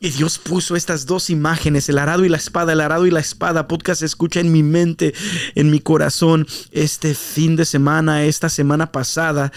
Y 0.00 0.10
Dios 0.10 0.38
puso 0.38 0.76
estas 0.76 1.06
dos 1.06 1.30
imágenes, 1.30 1.88
el 1.88 1.98
arado 1.98 2.24
y 2.24 2.28
la 2.28 2.38
espada, 2.38 2.72
el 2.72 2.80
arado 2.80 3.06
y 3.06 3.10
la 3.10 3.20
espada. 3.20 3.68
Podcast 3.68 4.02
escucha 4.02 4.40
en 4.40 4.50
mi 4.50 4.62
mente, 4.62 5.14
en 5.54 5.70
mi 5.70 5.78
corazón, 5.78 6.46
este 6.72 7.14
fin 7.14 7.54
de 7.54 7.64
semana, 7.64 8.24
esta 8.24 8.48
semana 8.48 8.90
pasada. 8.90 9.52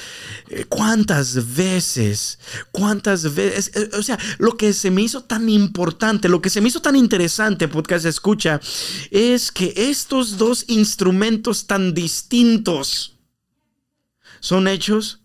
Eh, 0.50 0.66
¿Cuántas 0.66 1.56
veces? 1.56 2.40
¿Cuántas 2.72 3.34
veces? 3.34 3.72
Eh, 3.74 3.90
o 3.98 4.04
sea, 4.04 4.20
lo 4.38 4.58
que 4.58 4.74
se 4.74 4.92
me 4.92 5.02
hizo 5.02 5.24
tan 5.24 5.50
importante, 5.50 6.30
lo 6.30 6.42
que 6.42 6.50
se 6.50 6.62
me 6.62 6.68
hizo 6.68 6.82
tan 6.82 6.96
interesante, 6.96 7.68
podcast 7.68 8.06
escucha, 8.06 8.60
es 9.10 9.52
que 9.52 9.74
estos 9.76 10.38
dos 10.38 10.66
instrumentos 10.68 11.66
tan 11.66 11.94
distintos 11.94 13.18
son 14.40 14.68
hechos 14.68 15.21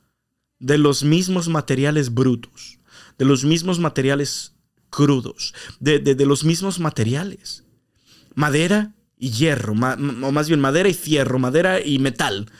de 0.58 0.78
los 0.78 1.04
mismos 1.04 1.48
materiales 1.48 2.12
brutos, 2.12 2.78
de 3.18 3.24
los 3.24 3.44
mismos 3.44 3.78
materiales 3.78 4.54
crudos, 4.90 5.54
de, 5.80 6.14
los 6.26 6.44
mismos 6.44 6.80
materiales. 6.80 7.64
Madera 8.34 8.94
y 9.18 9.30
hierro, 9.30 9.72
o 9.72 10.32
más 10.32 10.48
bien 10.48 10.60
madera 10.60 10.88
y 10.88 10.94
fierro, 10.94 11.38
madera 11.38 11.80
y 11.80 11.98
metal. 11.98 12.50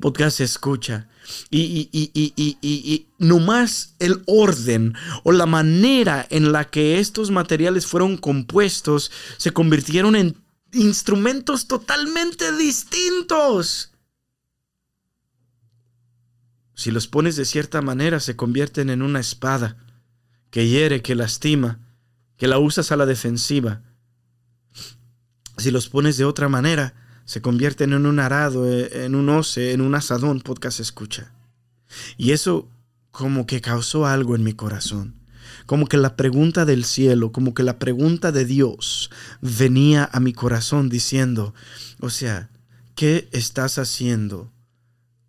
Podcast 0.00 0.40
escucha. 0.40 1.08
Y, 1.50 1.90
y, 1.92 2.10
y, 2.14 2.58
y, 2.62 3.06
nomás 3.18 3.94
el 3.98 4.22
orden 4.26 4.94
o 5.24 5.32
la 5.32 5.44
manera 5.44 6.26
en 6.30 6.52
la 6.52 6.64
que 6.64 6.98
estos 7.00 7.30
materiales 7.30 7.86
fueron 7.86 8.16
compuestos 8.16 9.10
se 9.36 9.50
convirtieron 9.50 10.16
en 10.16 10.36
instrumentos 10.72 11.66
totalmente 11.66 12.56
distintos. 12.56 13.92
Si 16.78 16.92
los 16.92 17.08
pones 17.08 17.34
de 17.34 17.44
cierta 17.44 17.82
manera, 17.82 18.20
se 18.20 18.36
convierten 18.36 18.88
en 18.88 19.02
una 19.02 19.18
espada 19.18 19.76
que 20.48 20.68
hiere, 20.68 21.02
que 21.02 21.16
lastima, 21.16 21.80
que 22.36 22.46
la 22.46 22.60
usas 22.60 22.92
a 22.92 22.96
la 22.96 23.04
defensiva. 23.04 23.82
Si 25.56 25.72
los 25.72 25.88
pones 25.88 26.18
de 26.18 26.24
otra 26.24 26.48
manera, 26.48 26.94
se 27.24 27.42
convierten 27.42 27.94
en 27.94 28.06
un 28.06 28.20
arado, 28.20 28.72
eh, 28.72 29.06
en 29.06 29.16
un 29.16 29.28
oce, 29.28 29.72
en 29.72 29.80
un 29.80 29.96
asadón, 29.96 30.40
podcast 30.40 30.78
escucha. 30.78 31.32
Y 32.16 32.30
eso 32.30 32.68
como 33.10 33.44
que 33.44 33.60
causó 33.60 34.06
algo 34.06 34.36
en 34.36 34.44
mi 34.44 34.52
corazón. 34.52 35.16
Como 35.66 35.88
que 35.88 35.96
la 35.96 36.14
pregunta 36.14 36.64
del 36.64 36.84
cielo, 36.84 37.32
como 37.32 37.54
que 37.54 37.64
la 37.64 37.80
pregunta 37.80 38.30
de 38.30 38.44
Dios 38.44 39.10
venía 39.40 40.08
a 40.12 40.20
mi 40.20 40.32
corazón 40.32 40.90
diciendo, 40.90 41.54
o 41.98 42.08
sea, 42.08 42.50
¿qué 42.94 43.28
estás 43.32 43.78
haciendo 43.78 44.52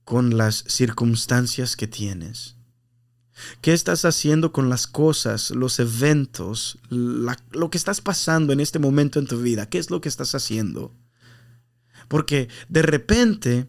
con 0.10 0.38
las 0.38 0.64
circunstancias 0.68 1.76
que 1.76 1.88
tienes? 1.88 2.56
¿Qué 3.62 3.74
estás 3.74 4.06
haciendo 4.06 4.52
con 4.52 4.68
las 4.68 4.88
cosas, 4.88 5.52
los 5.52 5.80
eventos, 5.80 6.80
lo 6.90 7.70
que 7.70 7.78
estás 7.78 8.02
pasando 8.02 8.52
en 8.52 8.60
este 8.60 8.80
momento 8.80 9.20
en 9.20 9.28
tu 9.28 9.40
vida? 9.40 9.70
¿Qué 9.70 9.78
es 9.78 9.92
lo 9.92 10.02
que 10.02 10.10
estás 10.10 10.34
haciendo? 10.34 10.92
Porque 12.08 12.50
de 12.70 12.82
repente, 12.82 13.68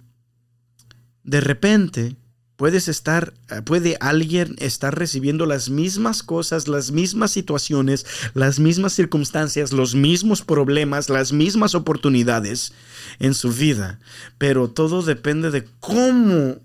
de 1.24 1.40
repente, 1.42 2.16
puedes 2.60 2.88
estar, 2.88 3.32
puede 3.64 3.96
alguien 4.00 4.54
estar 4.58 4.94
recibiendo 4.94 5.46
las 5.46 5.70
mismas 5.70 6.22
cosas, 6.22 6.68
las 6.68 6.90
mismas 6.90 7.30
situaciones, 7.30 8.04
las 8.34 8.60
mismas 8.60 8.92
circunstancias, 8.92 9.72
los 9.72 9.94
mismos 9.94 10.42
problemas, 10.42 11.08
las 11.08 11.32
mismas 11.32 11.74
oportunidades 11.74 12.74
en 13.18 13.32
su 13.32 13.50
vida, 13.50 13.98
pero 14.36 14.68
todo 14.68 15.00
depende 15.00 15.50
de 15.50 15.64
cómo 15.80 16.58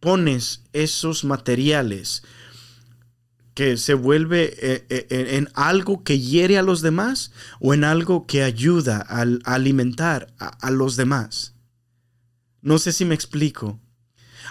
pones 0.00 0.62
esos 0.72 1.22
materiales 1.22 2.24
que 3.54 3.76
se 3.76 3.94
vuelve 3.94 4.52
eh, 4.58 4.84
eh, 4.88 5.36
en 5.36 5.48
algo 5.54 6.02
que 6.02 6.18
hiere 6.18 6.58
a 6.58 6.62
los 6.62 6.82
demás 6.82 7.30
o 7.60 7.72
en 7.72 7.84
algo 7.84 8.26
que 8.26 8.42
ayuda 8.42 9.06
a, 9.08 9.24
alimentar 9.44 10.34
a, 10.40 10.72
los 10.72 10.96
demás. 10.96 11.54
No 12.62 12.78
sé 12.78 12.92
si 12.92 13.04
me 13.04 13.14
explico. 13.14 13.78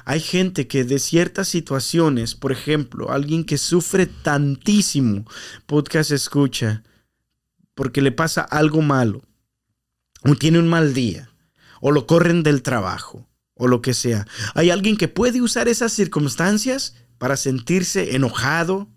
Hay 0.05 0.19
gente 0.19 0.67
que 0.67 0.83
de 0.83 0.99
ciertas 0.99 1.47
situaciones, 1.47 2.35
por 2.35 2.51
ejemplo, 2.51 3.11
alguien 3.11 3.43
que 3.43 3.57
sufre 3.57 4.05
tantísimo, 4.05 5.25
podcast 5.65 6.11
escucha, 6.11 6.83
porque 7.75 8.01
le 8.01 8.11
pasa 8.11 8.41
algo 8.41 8.81
malo, 8.81 9.21
o 10.23 10.35
tiene 10.35 10.59
un 10.59 10.67
mal 10.67 10.93
día, 10.93 11.31
o 11.81 11.91
lo 11.91 12.07
corren 12.07 12.43
del 12.43 12.61
trabajo, 12.61 13.27
o 13.53 13.67
lo 13.67 13.81
que 13.81 13.93
sea. 13.93 14.27
Hay 14.55 14.69
alguien 14.69 14.97
que 14.97 15.07
puede 15.07 15.41
usar 15.41 15.67
esas 15.67 15.93
circunstancias 15.93 16.95
para 17.17 17.37
sentirse 17.37 18.15
enojado, 18.15 18.89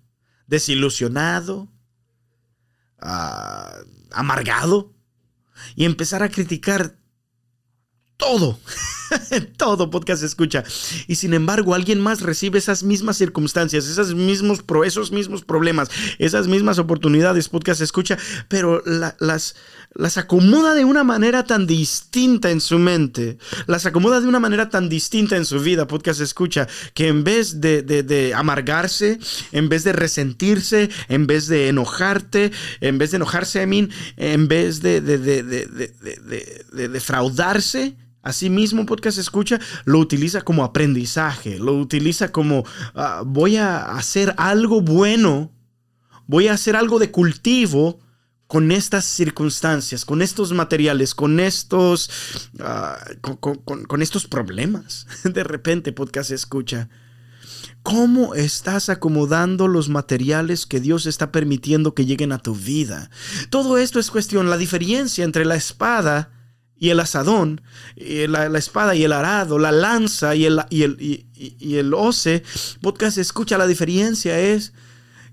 desilusionado, 0.47 1.71
ah, 3.01 3.77
amargado 4.13 4.95
y 5.77 5.85
empezar 5.85 6.23
a 6.23 6.31
criticar 6.31 6.97
todo. 8.17 8.59
todo 9.57 9.91
podcast 9.91 10.23
escucha. 10.23 10.65
Y 11.07 11.17
sin 11.17 11.35
embargo, 11.35 11.75
alguien 11.75 12.01
más 12.01 12.21
recibe 12.21 12.59
esas 12.59 12.83
mismas 12.83 13.17
circunstancias, 13.17 13.87
esas 13.87 14.15
mismos, 14.15 14.65
esos 14.85 15.13
mismos 15.13 15.45
problemas, 15.45 15.91
esas 16.19 16.49
mismas 16.49 16.79
oportunidades, 16.79 17.49
podcast 17.49 17.81
escucha, 17.81 18.19
pero 18.49 18.83
las, 18.85 19.57
las 19.95 20.19
acomoda 20.19 20.75
de 20.75 20.85
una 20.85 21.05
manera 21.05 21.45
tan 21.45 21.67
distinta 21.67 22.51
en 22.51 22.61
su 22.61 22.79
mente, 22.79 23.39
las 23.67 23.87
acomoda 23.87 24.21
de 24.21 24.29
una 24.29 24.41
manera 24.41 24.69
tan 24.71 24.89
distinta 24.89 25.37
en 25.37 25.45
su 25.45 25.61
vida, 25.61 25.87
podcast 25.87 26.21
escucha, 26.21 26.69
que 26.95 27.09
en 27.09 27.25
vez 27.25 27.61
de, 27.61 27.83
de 27.83 28.35
amargarse, 28.35 29.19
en 29.53 29.69
vez 29.69 29.85
de 29.85 29.93
resentirse, 29.93 30.91
en 31.09 31.27
vez 31.27 31.47
de 31.47 31.69
enojarte, 31.69 32.53
en 32.81 32.99
vez 32.99 33.11
de 33.13 33.17
enojarse 33.17 33.63
a 33.63 33.67
mí, 33.67 33.89
en 34.17 34.49
vez 34.49 34.81
de, 34.83 35.01
de, 35.01 35.19
de 35.19 36.89
defraudarse, 36.89 37.97
Asimismo, 38.25 38.87
podcast 38.87 39.19
escucha, 39.19 39.61
lo 39.85 39.99
utiliza 39.99 40.41
como 40.41 40.65
aprendizaje, 40.65 41.59
lo 41.59 41.75
utiliza 41.75 42.33
como 42.33 42.65
ah, 42.95 43.23
voy 43.25 43.59
a 43.59 43.97
hacer 43.97 44.35
algo 44.39 44.81
bueno, 44.81 45.53
voy 46.27 46.49
a 46.49 46.55
hacer 46.55 46.75
algo 46.75 46.99
de 46.99 47.11
cultivo 47.11 48.01
con 48.47 48.73
estas 48.73 49.05
circunstancias, 49.05 50.07
con 50.07 50.23
estos 50.23 50.53
materiales, 50.53 51.15
con 51.15 51.39
estos, 51.39 52.11
ah, 52.61 52.99
con, 53.21 54.01
estos 54.01 54.27
problemas. 54.27 55.07
De 55.25 55.45
repente, 55.45 55.93
podcast 55.93 56.31
escucha. 56.31 56.89
¿Cómo 57.83 58.35
estás 58.35 58.89
acomodando 58.89 59.69
los 59.69 59.91
materiales 59.91 60.65
que 60.65 60.81
Dios 60.81 61.05
está 61.05 61.31
permitiendo 61.31 61.95
que 61.95 62.07
lleguen 62.07 62.33
a 62.33 62.39
tu 62.39 62.55
vida? 62.55 63.11
Todo 63.51 63.77
esto 63.77 64.01
es 64.01 64.11
cuestión, 64.11 64.49
la 64.49 64.57
diferencia 64.57 65.25
entre 65.25 65.45
la 65.45 65.57
espada 65.57 66.31
y 66.77 66.91
el 66.91 67.01
asadón, 67.01 67.63
la, 67.97 68.49
la 68.49 68.59
espada 68.59 68.95
y 68.95 69.05
el 69.05 69.13
arado, 69.13 69.59
la 69.59 69.73
lanza 69.73 70.35
y 70.35 70.45
el, 70.45 70.61
y 70.71 70.83
el, 70.83 70.97
y, 71.01 71.27
y- 71.59 71.77
el 71.77 71.95
hoce. 71.95 72.43
Podcast 72.81 73.19
escucha, 73.19 73.57
la 73.59 73.67
diferencia 73.67 74.39
es 74.39 74.73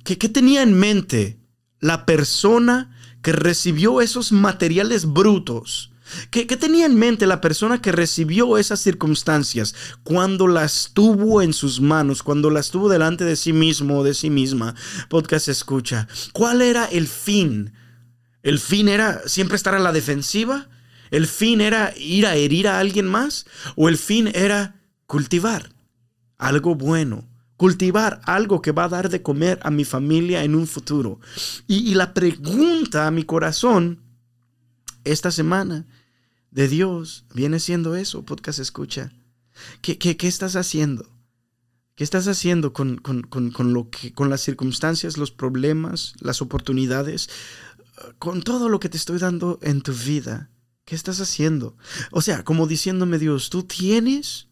que 0.03 0.17
¿qué 0.17 0.29
tenía 0.29 0.61
en 0.61 0.73
mente 0.73 1.39
la 1.79 2.05
persona 2.05 2.95
que 3.21 3.31
recibió 3.33 4.01
esos 4.01 4.31
materiales 4.31 5.05
brutos? 5.05 5.91
¿Qué, 6.29 6.45
qué 6.45 6.57
tenía 6.57 6.85
en 6.85 6.95
mente 6.95 7.25
la 7.25 7.39
persona 7.39 7.81
que 7.81 7.91
recibió 7.93 8.57
esas 8.57 8.81
circunstancias 8.81 9.73
cuando 10.03 10.47
las 10.47 10.91
tuvo 10.93 11.41
en 11.41 11.53
sus 11.53 11.79
manos, 11.79 12.21
cuando 12.21 12.49
las 12.49 12.69
tuvo 12.69 12.89
delante 12.89 13.23
de 13.23 13.35
sí 13.37 13.53
mismo 13.53 13.99
o 13.99 14.03
de 14.03 14.13
sí 14.13 14.29
misma? 14.29 14.75
Podcast 15.09 15.47
escucha. 15.47 16.07
¿Cuál 16.33 16.61
era 16.61 16.85
el 16.85 17.07
fin? 17.07 17.73
¿El 18.43 18.59
fin 18.59 18.89
era 18.89 19.21
siempre 19.25 19.55
estar 19.55 19.73
a 19.73 19.79
la 19.79 19.93
defensiva? 19.93 20.67
¿El 21.11 21.27
fin 21.27 21.61
era 21.61 21.93
ir 21.97 22.25
a 22.25 22.35
herir 22.35 22.67
a 22.67 22.79
alguien 22.79 23.05
más? 23.05 23.45
¿O 23.75 23.89
el 23.89 23.97
fin 23.97 24.29
era 24.33 24.81
cultivar 25.05 25.71
algo 26.37 26.73
bueno? 26.75 27.27
Cultivar 27.57 28.21
algo 28.23 28.61
que 28.61 28.71
va 28.71 28.85
a 28.85 28.89
dar 28.89 29.09
de 29.09 29.21
comer 29.21 29.59
a 29.61 29.69
mi 29.69 29.85
familia 29.85 30.43
en 30.43 30.55
un 30.55 30.65
futuro. 30.65 31.19
Y, 31.67 31.93
la 31.93 32.13
pregunta 32.15 33.05
a 33.05 33.11
mi 33.11 33.23
corazón 33.23 33.99
esta 35.03 35.29
semana 35.31 35.85
de 36.49 36.67
Dios 36.67 37.25
viene 37.33 37.59
siendo 37.59 37.95
eso, 37.95 38.23
podcast 38.23 38.57
escucha. 38.59 39.11
¿Qué, 39.81 39.97
qué, 39.99 40.17
qué 40.17 40.27
estás 40.27 40.55
haciendo? 40.55 41.07
¿Qué 41.95 42.03
estás 42.03 42.27
haciendo 42.27 42.73
con, 42.73 42.97
con- 42.97 43.21
con- 43.23 43.51
con 43.51 43.73
lo 43.73 43.89
que, 43.91 44.11
con 44.13 44.29
las 44.29 44.41
circunstancias, 44.41 45.17
los 45.17 45.29
problemas, 45.31 46.13
las 46.19 46.41
oportunidades, 46.41 47.29
con 48.17 48.41
todo 48.41 48.69
lo 48.69 48.79
que 48.79 48.89
te 48.89 48.97
estoy 48.97 49.19
dando 49.19 49.59
en 49.61 49.81
tu 49.81 49.93
vida? 49.93 50.49
¿Qué 50.85 50.95
estás 50.95 51.19
haciendo? 51.21 51.77
O 52.11 52.21
sea, 52.21 52.43
como 52.43 52.67
diciéndome 52.67 53.19
Dios, 53.19 53.49
tú 53.49 53.63
tienes 53.63 54.47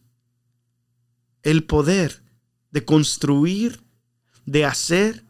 el 1.44 1.64
poder 1.66 2.24
de 2.72 2.86
construir, 2.86 3.84
de 4.46 4.66
hacer, 4.66 5.26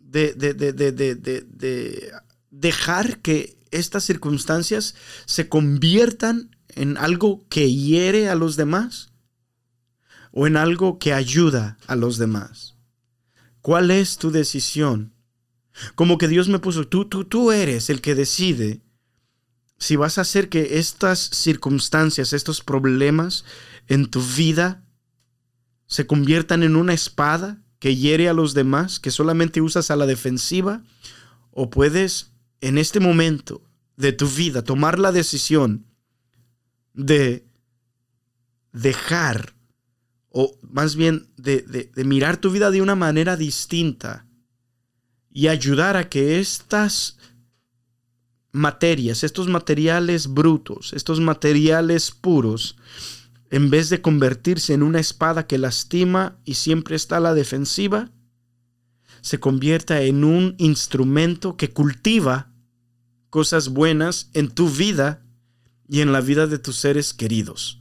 de, 0.00 0.34
de, 0.34 0.54
de, 0.54 0.72
de, 0.72 0.92
de, 0.92 1.14
de- 1.14 1.40
de 1.42 2.12
dejar 2.50 3.20
que 3.20 3.58
estas 3.70 4.04
circunstancias 4.04 4.94
se 5.24 5.48
conviertan 5.48 6.54
en 6.68 6.98
algo 6.98 7.46
que 7.48 7.72
hiere 7.72 8.28
a 8.28 8.34
los 8.34 8.56
demás 8.56 9.12
o 10.32 10.46
en 10.46 10.56
algo 10.56 10.98
que 10.98 11.12
ayuda 11.14 11.78
a 11.86 11.96
los 11.96 12.18
demás. 12.18 12.76
¿Cuál 13.62 13.90
es 13.90 14.18
tu 14.18 14.30
decisión? 14.30 15.14
Como 15.94 16.18
que 16.18 16.28
Dios 16.28 16.48
me 16.48 16.58
puso, 16.58 16.86
tú, 16.86 17.06
tú, 17.06 17.24
tú 17.24 17.52
eres 17.52 17.88
el 17.88 18.00
que 18.02 18.14
decide 18.14 18.82
si 19.82 19.96
vas 19.96 20.16
a 20.16 20.20
hacer 20.20 20.48
que 20.48 20.78
estas 20.78 21.18
circunstancias, 21.18 22.32
estos 22.32 22.60
problemas 22.62 23.44
en 23.88 24.08
tu 24.08 24.22
vida 24.22 24.84
se 25.86 26.06
conviertan 26.06 26.62
en 26.62 26.76
una 26.76 26.94
espada 26.94 27.64
que 27.80 27.96
hiere 27.96 28.28
a 28.28 28.32
los 28.32 28.54
demás, 28.54 29.00
que 29.00 29.10
solamente 29.10 29.60
usas 29.60 29.90
a 29.90 29.96
la 29.96 30.06
defensiva, 30.06 30.84
o 31.50 31.68
puedes 31.68 32.30
en 32.60 32.78
este 32.78 33.00
momento 33.00 33.60
de 33.96 34.12
tu 34.12 34.28
vida 34.28 34.62
tomar 34.62 35.00
la 35.00 35.10
decisión 35.10 35.84
de 36.94 37.44
dejar, 38.70 39.56
o 40.28 40.56
más 40.62 40.94
bien 40.94 41.26
de, 41.36 41.62
de- 41.92 42.04
mirar 42.04 42.36
tu 42.36 42.52
vida 42.52 42.70
de 42.70 42.82
una 42.82 42.94
manera 42.94 43.36
distinta 43.36 44.28
y 45.28 45.48
ayudar 45.48 45.96
a 45.96 46.08
que 46.08 46.38
estas 46.38 47.18
materias, 48.52 49.24
estos 49.24 49.48
materiales 49.48 50.28
brutos, 50.28 50.92
estos 50.92 51.20
materiales 51.20 52.10
puros, 52.10 52.76
en 53.50 53.70
vez 53.70 53.88
de 53.88 54.00
convertirse 54.00 54.74
en 54.74 54.82
una 54.82 55.00
espada 55.00 55.46
que 55.46 55.58
lastima 55.58 56.38
y 56.44 56.54
siempre 56.54 56.96
está 56.96 57.16
a 57.16 57.20
la 57.20 57.34
defensiva, 57.34 58.10
se 59.20 59.40
convierta 59.40 60.02
en 60.02 60.24
un 60.24 60.54
instrumento 60.58 61.56
que 61.56 61.70
cultiva 61.70 62.52
cosas 63.30 63.68
buenas 63.68 64.30
en 64.34 64.50
tu 64.50 64.68
vida 64.68 65.24
y 65.88 66.00
en 66.00 66.12
la 66.12 66.20
vida 66.20 66.46
de 66.46 66.58
tus 66.58 66.76
seres 66.76 67.14
queridos. 67.14 67.80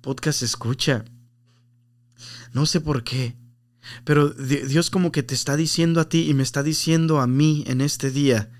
Podcast 0.00 0.42
escucha. 0.42 1.04
No 2.52 2.66
sé 2.66 2.80
por 2.80 3.04
qué, 3.04 3.36
pero 4.04 4.30
Di- 4.30 4.62
Dios 4.62 4.90
como 4.90 5.12
que 5.12 5.22
te 5.22 5.34
está 5.34 5.56
diciendo 5.56 6.00
a 6.00 6.08
ti 6.08 6.28
y 6.28 6.34
me 6.34 6.42
está 6.42 6.62
diciendo 6.62 7.20
a 7.20 7.26
mí 7.26 7.64
en 7.66 7.80
este 7.80 8.10
día, 8.10 8.50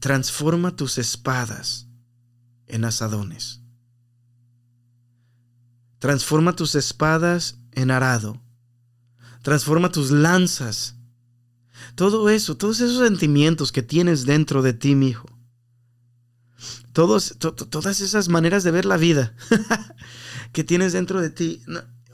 transforma 0.00 0.74
tus 0.74 0.98
espadas 0.98 1.86
en 2.66 2.84
asadones. 2.84 3.60
Transforma 5.98 6.56
tus 6.56 6.74
espadas 6.74 7.58
en 7.72 7.90
arado. 7.90 8.42
Transforma 9.42 9.92
tus 9.92 10.10
lanzas. 10.10 10.96
Todo 11.94 12.30
eso, 12.30 12.56
todos 12.56 12.80
esos 12.80 13.06
sentimientos 13.06 13.72
que 13.72 13.82
tienes 13.82 14.24
dentro 14.24 14.62
de 14.62 14.72
ti, 14.72 14.94
mi 14.94 15.08
hijo. 15.08 15.28
Todas 16.92 18.00
esas 18.00 18.28
maneras 18.28 18.64
de 18.64 18.70
ver 18.70 18.84
la 18.84 18.96
vida 18.96 19.34
que 20.52 20.64
tienes 20.64 20.92
dentro 20.92 21.20
de 21.20 21.30
ti. 21.30 21.62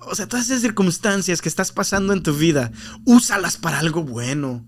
O 0.01 0.15
sea, 0.15 0.29
todas 0.29 0.47
esas 0.47 0.61
circunstancias 0.61 1.41
que 1.41 1.49
estás 1.49 1.73
pasando 1.73 2.13
en 2.13 2.23
tu 2.23 2.35
vida, 2.35 2.73
úsalas 3.05 3.57
para 3.57 3.79
algo 3.79 4.03
bueno. 4.03 4.67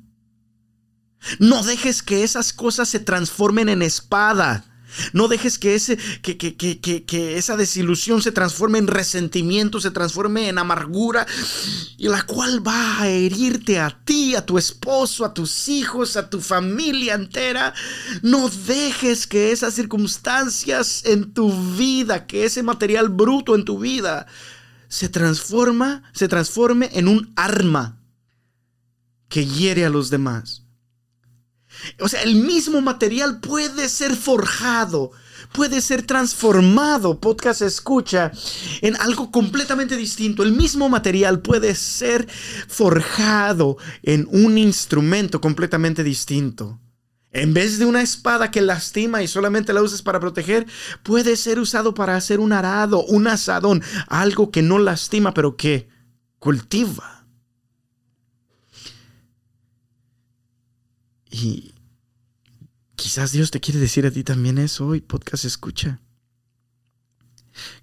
No 1.38 1.62
dejes 1.62 2.02
que 2.02 2.22
esas 2.22 2.52
cosas 2.52 2.88
se 2.88 3.00
transformen 3.00 3.68
en 3.68 3.82
espada. 3.82 4.64
No 5.12 5.28
dejes 5.28 5.58
que, 5.58 5.74
ese, 5.74 5.98
que, 6.22 6.38
que, 6.38 6.56
que, 6.56 7.36
esa 7.36 7.56
desilusión 7.56 8.22
se 8.22 8.32
transforme 8.32 8.78
en 8.78 8.86
resentimiento, 8.86 9.80
se 9.80 9.90
transforme 9.90 10.48
en 10.48 10.58
amargura, 10.58 11.26
y 11.98 12.08
la 12.08 12.22
cual 12.22 12.66
va 12.66 13.02
a 13.02 13.08
herirte 13.08 13.80
a 13.80 13.90
ti, 14.04 14.34
a 14.34 14.46
tu 14.46 14.56
esposo, 14.56 15.24
a 15.24 15.34
tus 15.34 15.68
hijos, 15.68 16.16
a 16.16 16.30
tu 16.30 16.40
familia 16.40 17.14
entera. 17.14 17.74
No 18.22 18.48
dejes 18.48 19.26
que 19.26 19.52
esas 19.52 19.74
circunstancias 19.74 21.02
en 21.04 21.32
tu 21.34 21.52
vida, 21.76 22.26
que 22.26 22.44
ese 22.44 22.62
material 22.62 23.10
bruto 23.10 23.54
en 23.54 23.64
tu 23.64 23.78
vida, 23.78 24.26
se 24.88 25.10
transforma, 25.10 26.02
se 26.14 26.28
transforme 26.28 26.88
en 26.94 27.08
un 27.08 27.32
arma 27.36 28.00
que 29.28 29.44
hiere 29.44 29.84
a 29.84 29.90
los 29.90 30.08
demás. 30.08 30.67
O 32.00 32.08
sea, 32.08 32.22
el 32.22 32.36
mismo 32.36 32.80
material 32.80 33.40
puede 33.40 33.88
ser 33.88 34.16
forjado, 34.16 35.10
puede 35.52 35.80
ser 35.80 36.02
transformado, 36.02 37.20
podcast 37.20 37.62
escucha, 37.62 38.32
en 38.80 38.96
algo 38.96 39.30
completamente 39.30 39.96
distinto. 39.96 40.42
El 40.42 40.52
mismo 40.52 40.88
material 40.88 41.40
puede 41.40 41.74
ser 41.74 42.28
forjado 42.68 43.76
en 44.02 44.28
un 44.30 44.58
instrumento 44.58 45.40
completamente 45.40 46.04
distinto. 46.04 46.80
En 47.30 47.52
vez 47.52 47.78
de 47.78 47.84
una 47.84 48.00
espada 48.00 48.50
que 48.50 48.62
lastima 48.62 49.22
y 49.22 49.28
solamente 49.28 49.72
la 49.72 49.82
usas 49.82 50.00
para 50.00 50.18
proteger, 50.18 50.66
puede 51.02 51.36
ser 51.36 51.58
usado 51.58 51.92
para 51.92 52.16
hacer 52.16 52.40
un 52.40 52.52
arado, 52.52 53.04
un 53.04 53.26
asadón, 53.26 53.82
algo 54.08 54.50
que 54.50 54.62
no 54.62 54.78
lastima, 54.78 55.34
pero 55.34 55.56
que 55.56 55.88
cultiva. 56.38 57.17
Y 61.30 61.74
quizás 62.96 63.32
Dios 63.32 63.50
te 63.50 63.60
quiere 63.60 63.80
decir 63.80 64.06
a 64.06 64.10
ti 64.10 64.24
también 64.24 64.58
eso 64.58 64.86
hoy, 64.86 65.00
podcast 65.00 65.44
escucha. 65.44 66.00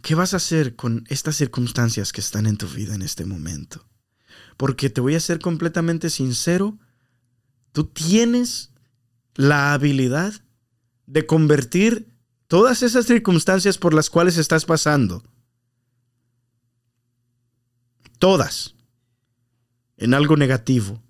¿Qué 0.01 0.15
vas 0.15 0.33
a 0.33 0.37
hacer 0.37 0.75
con 0.75 1.03
estas 1.09 1.35
circunstancias 1.35 2.11
que 2.11 2.21
están 2.21 2.45
en 2.45 2.57
tu 2.57 2.67
vida 2.67 2.95
en 2.95 3.01
este 3.01 3.25
momento? 3.25 3.85
Porque 4.57 4.89
te 4.89 5.01
voy 5.01 5.15
a 5.15 5.19
ser 5.19 5.39
completamente 5.39 6.09
sincero, 6.09 6.77
tú 7.71 7.85
tienes 7.85 8.71
la 9.35 9.73
habilidad 9.73 10.33
de 11.07 11.25
convertir 11.25 12.07
todas 12.47 12.83
esas 12.83 13.05
circunstancias 13.05 13.77
por 13.77 13.93
las 13.93 14.09
cuales 14.09 14.37
estás 14.37 14.65
pasando, 14.65 15.23
todas, 18.17 18.75
en 19.97 20.13
algo 20.13 20.37
negativo, 20.37 21.03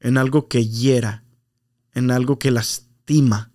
en 0.00 0.18
algo 0.18 0.48
que 0.48 0.66
hiera, 0.66 1.24
en 1.94 2.10
algo 2.10 2.38
que 2.38 2.50
lastima. 2.50 3.52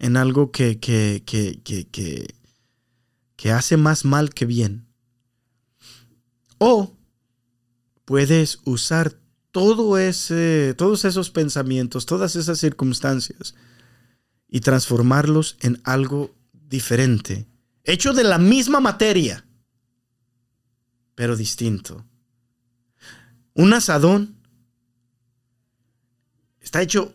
en 0.00 0.16
algo 0.16 0.52
que, 0.52 0.78
que, 0.78 1.24
que, 1.26 1.60
que, 1.64 2.34
que, 3.36 3.50
hace 3.50 3.76
más 3.76 4.04
mal 4.04 4.30
que 4.30 4.46
bien. 4.46 4.86
O 6.58 6.96
puedes 8.04 8.60
usar 8.64 9.18
todo 9.50 9.98
ese, 9.98 10.74
todos 10.76 11.04
esos 11.04 11.30
pensamientos, 11.30 12.06
todas 12.06 12.36
esas 12.36 12.60
circunstancias 12.60 13.54
y 14.48 14.60
transformarlos 14.60 15.56
en 15.60 15.80
algo 15.84 16.34
diferente, 16.52 17.48
hecho 17.84 18.12
de 18.12 18.24
la 18.24 18.38
misma 18.38 18.80
materia, 18.80 19.46
pero 21.14 21.36
distinto. 21.36 22.06
Un 23.54 23.72
asadón 23.72 24.37
está 26.60 26.82
hecho, 26.82 27.12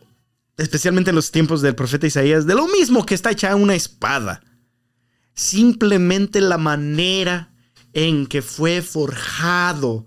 especialmente 0.56 1.10
en 1.10 1.16
los 1.16 1.30
tiempos 1.30 1.62
del 1.62 1.74
profeta 1.74 2.06
Isaías, 2.06 2.46
de 2.46 2.54
lo 2.54 2.66
mismo 2.68 3.06
que 3.06 3.14
está 3.14 3.30
hecha 3.30 3.54
una 3.56 3.74
espada. 3.74 4.42
Simplemente 5.34 6.40
la 6.40 6.58
manera 6.58 7.52
en 7.92 8.26
que 8.26 8.42
fue 8.42 8.82
forjado, 8.82 10.06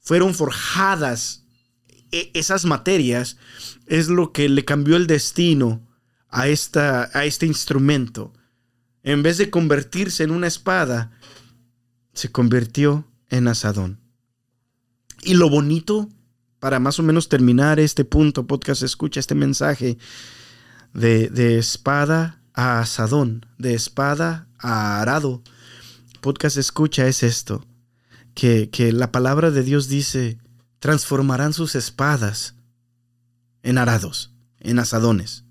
fueron 0.00 0.34
forjadas 0.34 1.44
e, 2.10 2.30
esas 2.34 2.64
materias, 2.64 3.36
es 3.86 4.08
lo 4.08 4.32
que 4.32 4.48
le 4.48 4.64
cambió 4.64 4.96
el 4.96 5.06
destino 5.06 5.86
a, 6.28 6.48
esta, 6.48 7.10
a 7.12 7.24
este 7.24 7.46
instrumento. 7.46 8.32
En 9.02 9.22
vez 9.22 9.38
de 9.38 9.50
convertirse 9.50 10.24
en 10.24 10.30
una 10.30 10.46
espada, 10.46 11.12
se 12.12 12.30
convirtió 12.30 13.06
en 13.28 13.48
asadón. 13.48 14.00
Y 15.22 15.34
lo 15.34 15.48
bonito, 15.48 16.08
para 16.60 16.78
más 16.78 16.98
o 16.98 17.02
menos 17.02 17.28
terminar 17.28 17.80
este 17.80 18.04
punto, 18.04 18.46
podcast, 18.46 18.82
escucha 18.82 19.18
este 19.18 19.34
mensaje 19.34 19.98
de, 20.92 21.28
de 21.30 21.58
espada 21.58 22.42
a 22.52 22.80
asadón, 22.80 23.46
de 23.58 23.74
espada 23.74 24.46
a 24.58 25.00
arado. 25.00 25.42
Podcast 26.20 26.58
escucha 26.58 27.06
es 27.06 27.22
esto, 27.22 27.66
que, 28.34 28.68
que 28.70 28.92
la 28.92 29.10
palabra 29.10 29.50
de 29.50 29.62
Dios 29.62 29.88
dice, 29.88 30.38
transformarán 30.78 31.54
sus 31.54 31.74
espadas 31.74 32.54
en 33.62 33.78
arados, 33.78 34.32
en 34.60 34.78
asadones, 34.78 35.44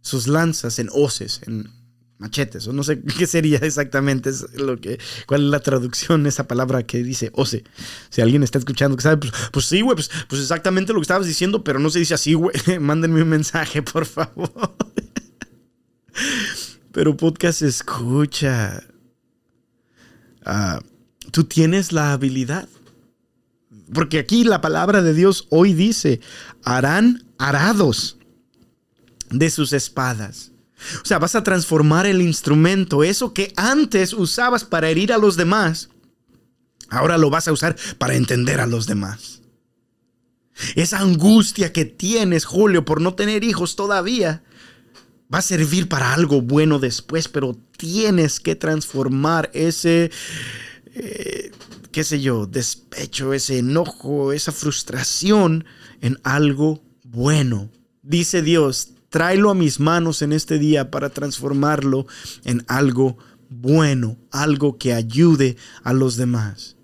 sus 0.00 0.26
lanzas 0.26 0.78
en 0.78 0.88
hoces, 0.92 1.42
en 1.46 1.70
machetes, 2.18 2.66
o 2.66 2.72
no 2.72 2.82
sé 2.82 3.02
qué 3.18 3.26
sería 3.26 3.58
exactamente 3.58 4.30
lo 4.56 4.80
que, 4.80 4.98
cuál 5.26 5.44
es 5.44 5.50
la 5.50 5.60
traducción 5.60 6.22
de 6.22 6.30
esa 6.30 6.48
palabra 6.48 6.84
que 6.84 7.02
dice 7.02 7.30
ose. 7.34 7.64
Si 8.10 8.20
alguien 8.20 8.42
está 8.42 8.58
escuchando 8.58 8.96
que 8.96 9.02
sabe, 9.02 9.18
pues, 9.18 9.32
pues 9.52 9.66
sí, 9.66 9.80
güey, 9.80 9.96
pues, 9.96 10.10
pues, 10.28 10.40
exactamente 10.40 10.92
lo 10.92 11.00
que 11.00 11.04
estabas 11.04 11.26
diciendo, 11.26 11.64
pero 11.64 11.78
no 11.78 11.90
se 11.90 11.98
dice 11.98 12.14
así, 12.14 12.34
güey. 12.34 12.54
Mándenme 12.80 13.22
un 13.22 13.28
mensaje, 13.28 13.82
por 13.82 14.06
favor. 14.06 14.52
pero 16.92 17.16
podcast 17.16 17.62
escucha. 17.62 18.82
Ah, 20.44 20.80
tú 21.32 21.44
tienes 21.44 21.92
la 21.92 22.12
habilidad. 22.12 22.68
Porque 23.92 24.18
aquí 24.18 24.42
la 24.42 24.60
palabra 24.60 25.00
de 25.00 25.14
Dios 25.14 25.46
hoy 25.50 25.72
dice, 25.72 26.20
harán 26.64 27.24
arados 27.38 28.18
de 29.30 29.50
sus 29.50 29.72
espadas. 29.72 30.52
O 31.02 31.06
sea, 31.06 31.18
vas 31.18 31.34
a 31.34 31.42
transformar 31.42 32.06
el 32.06 32.20
instrumento, 32.20 33.02
eso 33.02 33.32
que 33.32 33.52
antes 33.56 34.12
usabas 34.12 34.64
para 34.64 34.90
herir 34.90 35.12
a 35.12 35.18
los 35.18 35.36
demás, 35.36 35.88
ahora 36.90 37.18
lo 37.18 37.30
vas 37.30 37.48
a 37.48 37.52
usar 37.52 37.76
para 37.98 38.14
entender 38.14 38.60
a 38.60 38.66
los 38.66 38.86
demás. 38.86 39.42
Esa 40.74 41.00
angustia 41.00 41.72
que 41.72 41.84
tienes, 41.84 42.44
Julio, 42.44 42.84
por 42.84 43.00
no 43.00 43.14
tener 43.14 43.44
hijos 43.44 43.76
todavía, 43.76 44.42
va 45.32 45.38
a 45.38 45.42
servir 45.42 45.88
para 45.88 46.14
algo 46.14 46.40
bueno 46.40 46.78
después, 46.78 47.28
pero 47.28 47.56
tienes 47.76 48.40
que 48.40 48.54
transformar 48.54 49.50
ese, 49.52 50.10
eh, 50.94 51.50
qué 51.92 52.04
sé 52.04 52.20
yo, 52.20 52.46
despecho, 52.46 53.32
ese 53.32 53.58
enojo, 53.58 54.32
esa 54.32 54.52
frustración 54.52 55.64
en 56.00 56.18
algo 56.22 56.82
bueno. 57.02 57.70
Dice 58.02 58.40
Dios, 58.40 58.92
tráelo 59.10 59.50
a 59.50 59.54
mis 59.54 59.80
manos 59.80 60.22
en 60.22 60.32
este 60.32 60.58
día 60.58 60.90
para 60.90 61.10
transformarlo 61.10 62.06
en 62.44 62.64
algo 62.68 63.16
bueno, 63.48 64.18
algo 64.30 64.76
que 64.78 64.92
ayude 64.92 65.56
a 65.82 65.92
los 65.92 66.16
demás. 66.16 66.76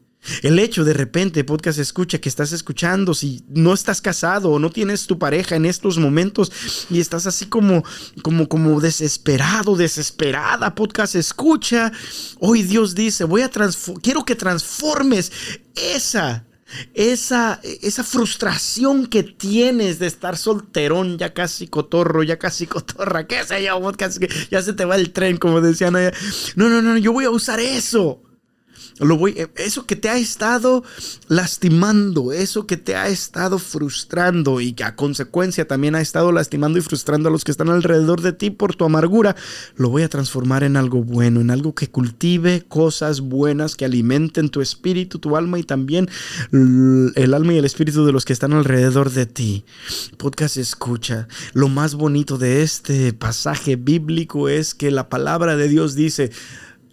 El 0.43 0.61
hecho 0.61 0.85
de 0.85 0.93
repente, 0.93 1.43
podcast 1.43 1.81
escucha 1.81 2.21
que 2.21 2.29
estás 2.29 2.53
escuchando, 2.53 3.13
si 3.13 3.45
no 3.49 3.75
estás 3.75 4.01
casado 4.01 4.51
o 4.51 4.61
no 4.61 4.71
tienes 4.71 5.09
tu 5.09 5.19
pareja 5.19 5.57
en 5.57 5.67
estos 5.67 5.99
momentos 5.99 6.53
y 6.91 7.01
estás 7.01 7.27
así 7.27 7.47
como, 7.47 7.83
como, 8.23 8.49
como 8.49 8.81
desesperado, 8.81 9.75
desesperada, 9.75 10.77
podcast 10.77 11.17
escucha, 11.17 11.91
hoy 12.39 12.63
Dios 12.63 12.95
dice, 12.95 13.25
voy 13.25 13.43
a 13.43 13.51
quiero 14.01 14.25
que 14.25 14.37
transformes 14.37 15.33
esa 15.75 16.47
esa, 16.95 17.61
esa 17.63 18.05
frustración 18.05 19.07
que 19.07 19.23
tienes 19.23 19.99
de 19.99 20.07
estar 20.07 20.37
solterón, 20.37 21.19
ya 21.19 21.33
casi 21.35 21.69
cotorro, 21.69 22.23
ya 22.23 22.39
casi 22.39 22.67
cotorra, 22.67 23.27
qué 23.27 23.45
sé 23.45 23.63
yo, 23.63 23.81
ya 24.51 24.63
se 24.63 24.73
te 24.73 24.85
va 24.85 24.97
el 24.97 25.13
tren, 25.13 25.37
como 25.37 25.61
decían 25.61 25.97
allá. 25.97 26.13
No, 26.57 26.69
no, 26.69 26.83
no, 26.83 26.97
yo 26.97 27.13
voy 27.13 27.25
a 27.25 27.31
usar 27.31 27.61
eso 27.61 28.23
lo 29.05 29.17
voy, 29.17 29.33
eh, 29.37 29.49
eso 29.57 29.87
que 29.87 29.97
te 29.97 30.09
ha 30.09 30.17
estado 30.17 30.85
lastimando, 31.29 32.33
eso 32.33 32.67
que 32.67 32.77
te 32.77 32.97
ha 32.97 33.09
estado 33.09 33.59
frustrando 33.59 34.61
y 34.61 34.73
que 34.73 34.85
a 34.85 34.97
consecuencia 34.97 35.67
también 35.67 35.95
ha 35.95 36.01
estado 36.01 36.33
lastimando 36.33 36.79
y 36.79 36.83
frustrando 36.83 37.29
a 37.29 37.33
los 37.33 37.45
que 37.45 37.51
están 37.51 37.69
alrededor 37.69 38.21
de 38.21 38.33
ti 38.33 38.51
por 38.51 38.75
tu 38.75 38.85
amargura, 38.85 39.37
lo 39.77 39.91
voy 39.91 40.03
a 40.03 40.09
transformar 40.09 40.65
en 40.65 40.77
algo 40.77 41.03
bueno, 41.03 41.41
en 41.41 41.51
algo 41.51 41.75
que 41.75 41.89
cultive 41.89 42.63
cosas 42.69 43.21
buenas, 43.21 43.77
que 43.77 43.85
alimenten 43.85 44.49
tu 44.49 44.61
espíritu, 44.61 45.19
tu 45.19 45.37
alma 45.37 45.59
y 45.59 45.63
también 45.63 46.09
el 46.53 47.35
alma 47.35 47.55
y 47.55 47.59
el 47.59 47.65
espíritu 47.65 48.05
de 48.05 48.13
los 48.13 48.25
que 48.25 48.33
están 48.33 48.53
alrededor 48.53 49.11
de 49.11 49.27
ti. 49.27 49.65
Podcast 50.17 50.57
escucha. 50.57 51.29
Lo 51.53 51.69
más 51.69 51.95
bonito 51.95 52.39
de 52.39 52.63
este 52.63 53.13
pasaje 53.13 53.77
bíblico 53.77 54.49
es 54.49 54.75
que 54.75 54.91
la 54.91 55.09
palabra 55.09 55.57
de 55.57 55.69
Dios 55.69 55.95
dice, 55.95 56.31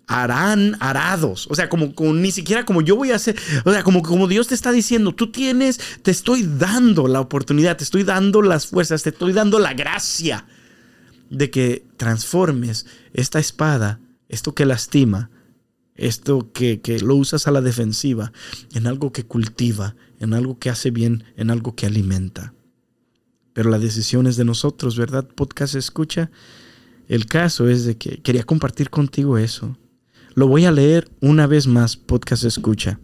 harán 0.10 0.76
arados. 0.80 1.48
O 1.52 1.56
sea, 1.56 1.70
como, 1.70 1.94
ni 2.14 2.32
siquiera 2.32 2.66
como 2.66 2.82
yo 2.82 2.96
voy 2.96 3.12
a 3.12 3.16
hacer. 3.16 3.40
O 3.64 3.72
sea, 3.72 3.84
como, 3.84 4.02
como 4.02 4.28
Dios 4.28 4.48
te 4.48 4.56
está 4.56 4.72
diciendo, 4.72 5.14
tú 5.14 5.32
tienes, 5.32 5.80
te 6.02 6.10
estoy 6.10 6.44
dando 6.44 7.08
la 7.08 7.22
oportunidad, 7.22 7.78
te 7.78 7.84
estoy 7.84 8.04
dando 8.04 8.42
las 8.42 8.66
fuerzas, 8.66 9.04
te 9.04 9.12
estoy 9.12 9.34
dando 9.34 9.60
la 9.60 9.74
gracia 9.76 10.48
de 11.30 11.52
que 11.52 11.86
transformes 11.96 12.88
esta 13.14 13.38
espada, 13.40 14.00
esto 14.30 14.56
que 14.56 14.66
lastima, 14.66 15.30
esto 15.94 16.52
que, 16.52 16.82
que 16.82 17.00
lo 17.00 17.16
usas 17.16 17.48
a 17.48 17.52
la 17.52 17.62
defensiva, 17.62 18.34
en 18.74 18.88
algo 18.88 19.14
que 19.14 19.26
cultiva, 19.26 19.96
en 20.20 20.34
algo 20.34 20.58
que 20.58 20.72
hace 20.72 20.90
bien, 20.90 21.24
en 21.38 21.52
algo 21.52 21.76
que 21.76 21.86
alimenta. 21.86 22.56
Pero 23.54 23.70
la 23.70 23.78
decisión 23.78 24.26
es 24.26 24.38
de 24.38 24.46
nosotros, 24.46 24.98
¿verdad? 24.98 25.28
Podcast 25.28 25.76
escucha. 25.76 26.32
El 27.08 27.28
caso 27.28 27.70
es 27.70 27.86
de 27.86 27.96
que 27.98 28.24
quería 28.24 28.44
compartir 28.44 28.90
contigo 28.90 29.38
eso. 29.38 29.78
Lo 30.40 30.48
voy 30.48 30.64
a 30.64 30.72
leer 30.72 31.12
una 31.20 31.48
vez 31.48 31.68
más, 31.68 31.98
podcast 31.98 32.46
escucha. 32.46 32.98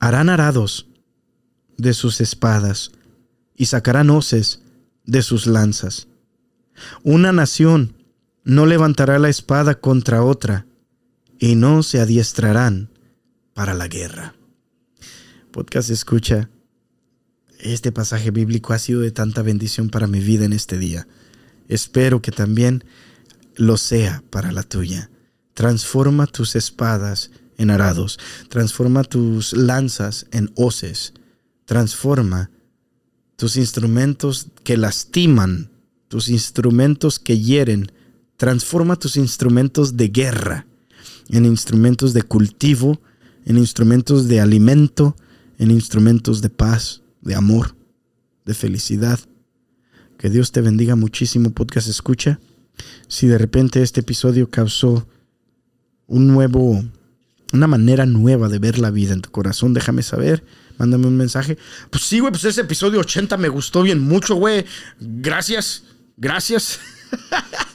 Harán 0.00 0.28
arados 0.28 0.86
de 1.78 1.94
sus 1.94 2.20
espadas 2.20 2.92
y 3.56 3.64
sacarán 3.64 4.10
hoces 4.10 4.60
de 5.06 5.22
sus 5.22 5.46
lanzas. 5.46 6.08
Una 7.02 7.32
nación 7.32 7.94
no 8.44 8.66
levantará 8.66 9.18
la 9.18 9.30
espada 9.30 9.80
contra 9.80 10.22
otra 10.22 10.66
y 11.38 11.54
no 11.54 11.82
se 11.82 12.00
adiestrarán 12.00 12.90
para 13.54 13.72
la 13.72 13.88
guerra. 13.88 14.34
Podcast 15.52 15.88
escucha. 15.88 16.50
Este 17.60 17.92
pasaje 17.92 18.30
bíblico 18.30 18.74
ha 18.74 18.78
sido 18.78 19.00
de 19.00 19.10
tanta 19.10 19.40
bendición 19.40 19.88
para 19.88 20.06
mi 20.06 20.20
vida 20.20 20.44
en 20.44 20.52
este 20.52 20.76
día. 20.76 21.08
Espero 21.68 22.20
que 22.20 22.30
también 22.30 22.84
lo 23.56 23.78
sea 23.78 24.22
para 24.28 24.52
la 24.52 24.64
tuya. 24.64 25.08
Transforma 25.54 26.26
tus 26.26 26.56
espadas 26.56 27.30
en 27.56 27.70
arados. 27.70 28.18
Transforma 28.48 29.04
tus 29.04 29.52
lanzas 29.52 30.26
en 30.30 30.50
hoces. 30.56 31.14
Transforma 31.64 32.50
tus 33.36 33.56
instrumentos 33.56 34.48
que 34.64 34.76
lastiman, 34.76 35.70
tus 36.08 36.28
instrumentos 36.28 37.18
que 37.18 37.38
hieren. 37.38 37.92
Transforma 38.36 38.96
tus 38.96 39.16
instrumentos 39.16 39.96
de 39.96 40.08
guerra 40.08 40.66
en 41.28 41.46
instrumentos 41.46 42.12
de 42.12 42.22
cultivo, 42.22 43.00
en 43.44 43.58
instrumentos 43.58 44.28
de 44.28 44.40
alimento, 44.40 45.16
en 45.58 45.70
instrumentos 45.70 46.42
de 46.42 46.50
paz, 46.50 47.02
de 47.20 47.34
amor, 47.34 47.74
de 48.44 48.54
felicidad. 48.54 49.18
Que 50.18 50.30
Dios 50.30 50.52
te 50.52 50.60
bendiga 50.60 50.94
muchísimo, 50.94 51.50
podcast 51.50 51.88
escucha. 51.88 52.38
Si 53.08 53.26
de 53.26 53.38
repente 53.38 53.82
este 53.82 54.00
episodio 54.00 54.50
causó 54.50 55.08
un 56.06 56.28
nuevo, 56.28 56.84
una 57.52 57.66
manera 57.66 58.06
nueva 58.06 58.48
de 58.48 58.58
ver 58.58 58.78
la 58.78 58.90
vida 58.90 59.12
en 59.12 59.22
tu 59.22 59.30
corazón, 59.30 59.74
déjame 59.74 60.02
saber. 60.02 60.44
Mándame 60.78 61.06
un 61.06 61.16
mensaje. 61.16 61.58
Pues 61.90 62.04
sí, 62.04 62.18
güey, 62.18 62.32
pues 62.32 62.44
ese 62.44 62.62
episodio 62.62 63.00
80 63.00 63.36
me 63.36 63.48
gustó 63.48 63.82
bien 63.82 64.00
mucho, 64.00 64.34
güey. 64.36 64.64
Gracias. 64.98 65.84
Gracias. 66.16 66.80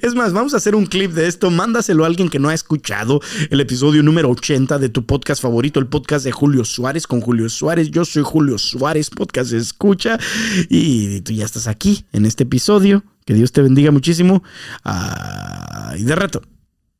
Es 0.00 0.14
más, 0.14 0.32
vamos 0.32 0.54
a 0.54 0.58
hacer 0.58 0.74
un 0.74 0.86
clip 0.86 1.12
de 1.12 1.26
esto. 1.26 1.50
Mándaselo 1.50 2.04
a 2.04 2.06
alguien 2.06 2.28
que 2.28 2.38
no 2.38 2.48
ha 2.48 2.54
escuchado 2.54 3.20
el 3.50 3.60
episodio 3.60 4.02
número 4.02 4.30
80 4.30 4.78
de 4.78 4.88
tu 4.88 5.06
podcast 5.06 5.42
favorito, 5.42 5.80
el 5.80 5.86
podcast 5.86 6.24
de 6.24 6.32
Julio 6.32 6.64
Suárez 6.64 7.06
con 7.06 7.20
Julio 7.20 7.48
Suárez. 7.48 7.90
Yo 7.90 8.04
soy 8.04 8.22
Julio 8.24 8.58
Suárez, 8.58 9.10
podcast 9.10 9.52
escucha. 9.52 10.18
Y 10.68 11.20
tú 11.22 11.32
ya 11.32 11.44
estás 11.44 11.66
aquí 11.66 12.04
en 12.12 12.26
este 12.26 12.44
episodio. 12.44 13.04
Que 13.24 13.34
Dios 13.34 13.52
te 13.52 13.62
bendiga 13.62 13.90
muchísimo. 13.90 14.42
Ah, 14.84 15.94
y 15.96 16.02
de 16.02 16.14
rato, 16.14 16.42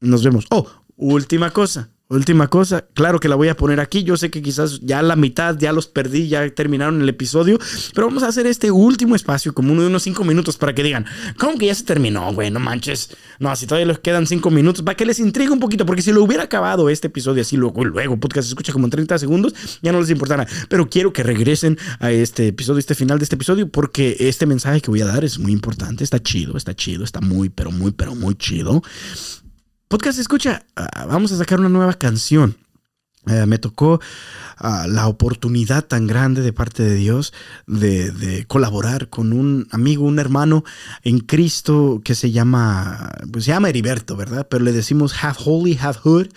nos 0.00 0.22
vemos. 0.22 0.46
Oh, 0.50 0.66
última 0.96 1.50
cosa. 1.50 1.90
Última 2.12 2.48
cosa, 2.48 2.84
claro 2.92 3.18
que 3.20 3.28
la 3.28 3.36
voy 3.36 3.48
a 3.48 3.56
poner 3.56 3.80
aquí. 3.80 4.04
Yo 4.04 4.18
sé 4.18 4.30
que 4.30 4.42
quizás 4.42 4.80
ya 4.82 5.00
la 5.00 5.16
mitad 5.16 5.56
ya 5.58 5.72
los 5.72 5.86
perdí, 5.86 6.28
ya 6.28 6.46
terminaron 6.50 7.00
el 7.00 7.08
episodio, 7.08 7.58
pero 7.94 8.08
vamos 8.08 8.22
a 8.22 8.28
hacer 8.28 8.46
este 8.46 8.70
último 8.70 9.16
espacio, 9.16 9.54
como 9.54 9.72
uno 9.72 9.80
de 9.80 9.88
unos 9.88 10.02
cinco 10.02 10.22
minutos, 10.22 10.58
para 10.58 10.74
que 10.74 10.82
digan, 10.82 11.06
¿cómo 11.38 11.56
que 11.56 11.66
ya 11.66 11.74
se 11.74 11.84
terminó, 11.84 12.30
güey? 12.34 12.50
No 12.50 12.60
manches. 12.60 13.16
No, 13.38 13.56
si 13.56 13.66
todavía 13.66 13.86
les 13.86 13.98
quedan 14.00 14.26
cinco 14.26 14.50
minutos, 14.50 14.82
para 14.82 14.94
que 14.94 15.06
les 15.06 15.20
intrigue 15.20 15.52
un 15.52 15.58
poquito, 15.58 15.86
porque 15.86 16.02
si 16.02 16.12
lo 16.12 16.22
hubiera 16.22 16.42
acabado 16.42 16.90
este 16.90 17.06
episodio 17.06 17.40
así, 17.40 17.56
luego, 17.56 17.82
luego, 17.82 18.18
podcast 18.20 18.46
se 18.46 18.50
escucha 18.50 18.74
como 18.74 18.84
en 18.84 18.90
30 18.90 19.18
segundos, 19.18 19.54
ya 19.80 19.90
no 19.90 19.98
les 19.98 20.10
importará. 20.10 20.46
Pero 20.68 20.90
quiero 20.90 21.14
que 21.14 21.22
regresen 21.22 21.78
a 21.98 22.10
este 22.10 22.48
episodio, 22.48 22.78
este 22.78 22.94
final 22.94 23.20
de 23.20 23.24
este 23.24 23.36
episodio, 23.36 23.70
porque 23.70 24.18
este 24.20 24.44
mensaje 24.44 24.82
que 24.82 24.90
voy 24.90 25.00
a 25.00 25.06
dar 25.06 25.24
es 25.24 25.38
muy 25.38 25.52
importante, 25.52 26.04
está 26.04 26.22
chido, 26.22 26.58
está 26.58 26.74
chido, 26.74 27.04
está 27.04 27.22
muy, 27.22 27.48
pero 27.48 27.72
muy, 27.72 27.92
pero 27.92 28.14
muy 28.14 28.34
chido. 28.34 28.82
Podcast 29.92 30.18
escucha, 30.18 30.64
ah, 30.74 31.04
vamos 31.04 31.32
a 31.32 31.36
sacar 31.36 31.60
una 31.60 31.68
nueva 31.68 31.92
canción. 31.92 32.56
Eh, 33.26 33.44
me 33.44 33.58
tocó 33.58 34.00
uh, 34.60 34.88
la 34.88 35.06
oportunidad 35.06 35.84
tan 35.84 36.06
grande 36.06 36.40
de 36.40 36.54
parte 36.54 36.82
de 36.82 36.94
Dios 36.94 37.34
de, 37.66 38.10
de, 38.10 38.46
colaborar 38.46 39.10
con 39.10 39.34
un 39.34 39.68
amigo, 39.70 40.06
un 40.06 40.18
hermano 40.18 40.64
en 41.02 41.18
Cristo 41.18 42.00
que 42.02 42.14
se 42.14 42.30
llama, 42.30 43.12
pues 43.30 43.44
se 43.44 43.50
llama 43.50 43.68
Heriberto, 43.68 44.16
¿verdad? 44.16 44.48
Pero 44.50 44.64
le 44.64 44.72
decimos 44.72 45.12
Half 45.22 45.40
Holy, 45.44 45.78
Half 45.78 45.98
Hood. 45.98 46.28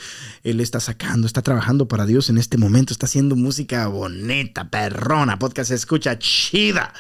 Él 0.44 0.60
está 0.60 0.82
sacando, 0.82 1.26
está 1.26 1.42
trabajando 1.42 1.88
para 1.88 2.06
Dios 2.06 2.30
en 2.30 2.38
este 2.38 2.58
momento, 2.58 2.92
está 2.92 3.06
haciendo 3.06 3.38
música 3.38 3.88
bonita, 3.88 4.70
perrona, 4.70 5.40
podcast 5.40 5.72
escucha 5.72 6.20
chida 6.20 6.92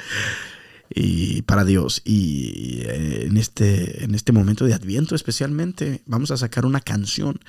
y 0.90 1.42
para 1.44 1.66
Dios. 1.66 2.02
Y 2.06 2.82
eh, 2.84 3.26
en 3.28 3.38
este, 3.38 4.04
en 4.04 4.16
este 4.16 4.32
momento 4.32 4.66
de 4.66 4.74
Adviento 4.74 5.16
especialmente 5.16 6.02
vamos 6.06 6.32
a 6.32 6.38
sacar 6.38 6.66
una 6.66 6.82
canción 6.82 7.40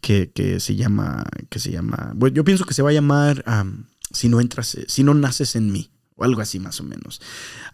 que, 0.00 0.30
que 0.30 0.60
se 0.60 0.76
llama, 0.76 1.24
que 1.48 1.58
se 1.58 1.70
llama, 1.70 2.12
bueno, 2.14 2.34
yo 2.34 2.44
pienso 2.44 2.64
que 2.64 2.74
se 2.74 2.82
va 2.82 2.90
a 2.90 2.94
llamar 2.94 3.44
Si 4.10 4.28
no 4.28 4.40
entras, 4.40 4.76
si 4.86 5.02
no 5.02 5.14
naces 5.14 5.56
en 5.56 5.72
mí. 5.72 5.90
O 6.20 6.24
algo 6.24 6.40
así 6.40 6.58
más 6.58 6.80
o 6.80 6.82
menos. 6.82 7.20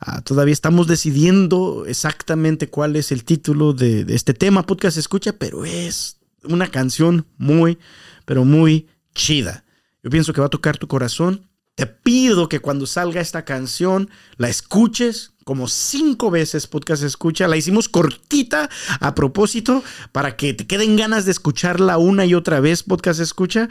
Uh, 0.06 0.20
todavía 0.20 0.52
estamos 0.52 0.86
decidiendo 0.86 1.86
exactamente 1.86 2.68
cuál 2.68 2.94
es 2.94 3.10
el 3.10 3.24
título 3.24 3.72
de, 3.72 4.04
de 4.04 4.14
este 4.14 4.34
tema, 4.34 4.66
podcast 4.66 4.98
escucha, 4.98 5.32
pero 5.38 5.64
es 5.64 6.18
una 6.42 6.68
canción 6.68 7.26
muy, 7.38 7.78
pero 8.26 8.44
muy 8.44 8.86
chida. 9.14 9.64
Yo 10.02 10.10
pienso 10.10 10.34
que 10.34 10.42
va 10.42 10.48
a 10.48 10.50
tocar 10.50 10.76
tu 10.76 10.88
corazón 10.88 11.48
te 11.74 11.86
pido 11.86 12.48
que 12.48 12.60
cuando 12.60 12.86
salga 12.86 13.20
esta 13.20 13.44
canción 13.44 14.08
la 14.36 14.48
escuches 14.48 15.32
como 15.44 15.68
cinco 15.68 16.30
veces 16.30 16.66
podcast 16.66 17.02
escucha. 17.02 17.48
La 17.48 17.56
hicimos 17.56 17.88
cortita 17.88 18.70
a 19.00 19.14
propósito 19.14 19.82
para 20.12 20.36
que 20.36 20.54
te 20.54 20.66
queden 20.66 20.96
ganas 20.96 21.24
de 21.24 21.32
escucharla 21.32 21.98
una 21.98 22.24
y 22.24 22.34
otra 22.34 22.60
vez 22.60 22.82
podcast 22.82 23.20
escucha 23.20 23.68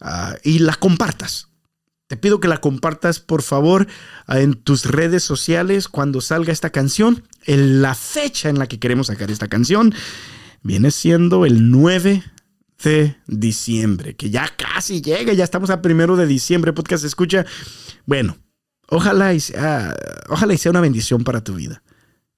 uh, 0.00 0.34
y 0.42 0.60
la 0.60 0.74
compartas. 0.74 1.48
Te 2.08 2.16
pido 2.16 2.40
que 2.40 2.48
la 2.48 2.58
compartas 2.58 3.20
por 3.20 3.42
favor 3.42 3.86
en 4.28 4.54
tus 4.54 4.84
redes 4.84 5.22
sociales 5.22 5.88
cuando 5.88 6.20
salga 6.20 6.52
esta 6.52 6.70
canción. 6.70 7.24
En 7.44 7.82
la 7.82 7.94
fecha 7.94 8.48
en 8.48 8.58
la 8.58 8.66
que 8.66 8.78
queremos 8.78 9.06
sacar 9.06 9.30
esta 9.30 9.48
canción 9.48 9.94
viene 10.62 10.90
siendo 10.90 11.46
el 11.46 11.70
9 11.70 12.22
diciembre, 13.26 14.14
que 14.14 14.30
ya 14.30 14.48
casi 14.56 15.00
llega, 15.00 15.32
ya 15.32 15.44
estamos 15.44 15.70
a 15.70 15.82
primero 15.82 16.16
de 16.16 16.26
diciembre, 16.26 16.72
podcast 16.72 17.04
escucha. 17.04 17.46
Bueno, 18.06 18.36
ojalá 18.88 19.34
y 19.34 19.40
sea, 19.40 19.94
ojalá 20.28 20.56
sea 20.56 20.70
una 20.70 20.80
bendición 20.80 21.24
para 21.24 21.42
tu 21.42 21.54
vida. 21.54 21.82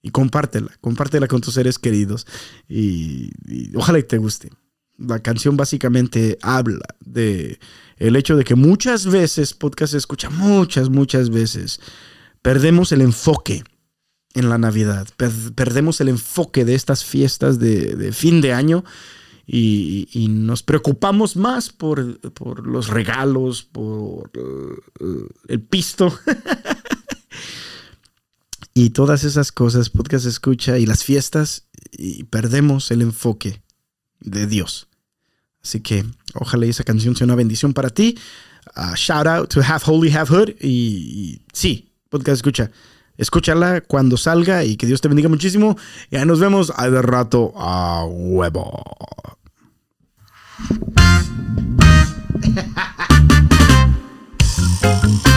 Y 0.03 0.11
compártela, 0.11 0.70
compártela 0.80 1.28
con 1.28 1.40
tus 1.40 1.55
seres 1.55 1.78
queridos 1.78 2.26
y, 2.68 3.30
ojalá 3.74 3.99
y 3.99 4.03
te 4.03 4.18
guste. 4.18 4.51
La 4.99 5.20
canción 5.20 5.57
básicamente 5.57 6.38
habla 6.42 6.84
de 7.01 7.59
el 7.97 8.14
hecho 8.16 8.36
de 8.36 8.45
que 8.45 8.55
muchas 8.55 9.07
veces, 9.07 9.55
podcast 9.55 9.95
escucha, 9.95 10.28
muchas, 10.28 10.90
muchas 10.90 11.30
veces, 11.30 11.80
perdemos 12.42 12.92
el 12.92 13.01
enfoque 13.01 13.64
en 14.34 14.51
la 14.51 14.59
Navidad, 14.59 15.09
per 15.16 15.30
perdemos 15.55 16.01
el 16.01 16.11
enfoque 16.11 16.64
de 16.64 16.74
estas 16.74 17.05
fiestas 17.05 17.59
de 17.59 18.12
fin 18.12 18.40
de 18.40 18.53
año 18.53 18.84
y, 19.47 20.26
nos 20.28 20.62
preocupamos 20.62 21.36
más 21.36 21.70
por, 21.70 22.18
por 22.32 22.66
los 22.66 22.88
regalos, 22.88 23.62
por 23.62 24.30
uh, 24.38 25.28
el 25.49 25.61
pisto. 25.61 26.18
y 28.74 28.90
todas 28.90 29.24
esas 29.24 29.53
cosas, 29.53 29.90
podcast 29.90 30.26
escucha 30.26 30.78
y 30.78 30.86
las 30.86 31.05
fiestas, 31.05 31.66
y 31.92 32.24
perdemos 32.24 32.90
el 32.90 33.03
enfoque 33.03 33.62
de 34.20 34.47
Dios. 34.47 34.88
Así 35.62 35.80
que 35.80 36.05
ojalá 36.34 36.66
esa 36.66 36.84
canción 36.84 37.16
sea 37.16 37.26
una 37.26 37.34
bendición 37.34 37.72
para 37.72 37.90
ti. 37.90 38.18
Uh, 38.76 38.95
shout 38.95 39.26
out 39.26 39.51
to 39.51 39.61
Half 39.61 39.88
Holy, 39.88 40.11
Half 40.11 40.30
Hood. 40.30 40.55
Y 40.61 41.42
sí, 41.53 41.92
podcast 42.09 42.36
escucha 42.36 42.70
escúchala 43.17 43.81
cuando 43.81 44.17
salga 44.17 44.65
y 44.65 44.77
que 44.77 44.87
Dios 44.87 45.01
te 45.01 45.09
bendiga 45.09 45.29
muchísimo. 45.29 45.77
Y 46.11 46.17
ahí 46.17 46.27
nos 46.27 46.41
vemos 46.41 46.73
al 46.75 47.03
rato 47.03 47.53
a 47.57 48.05
huevo. 48.07 48.83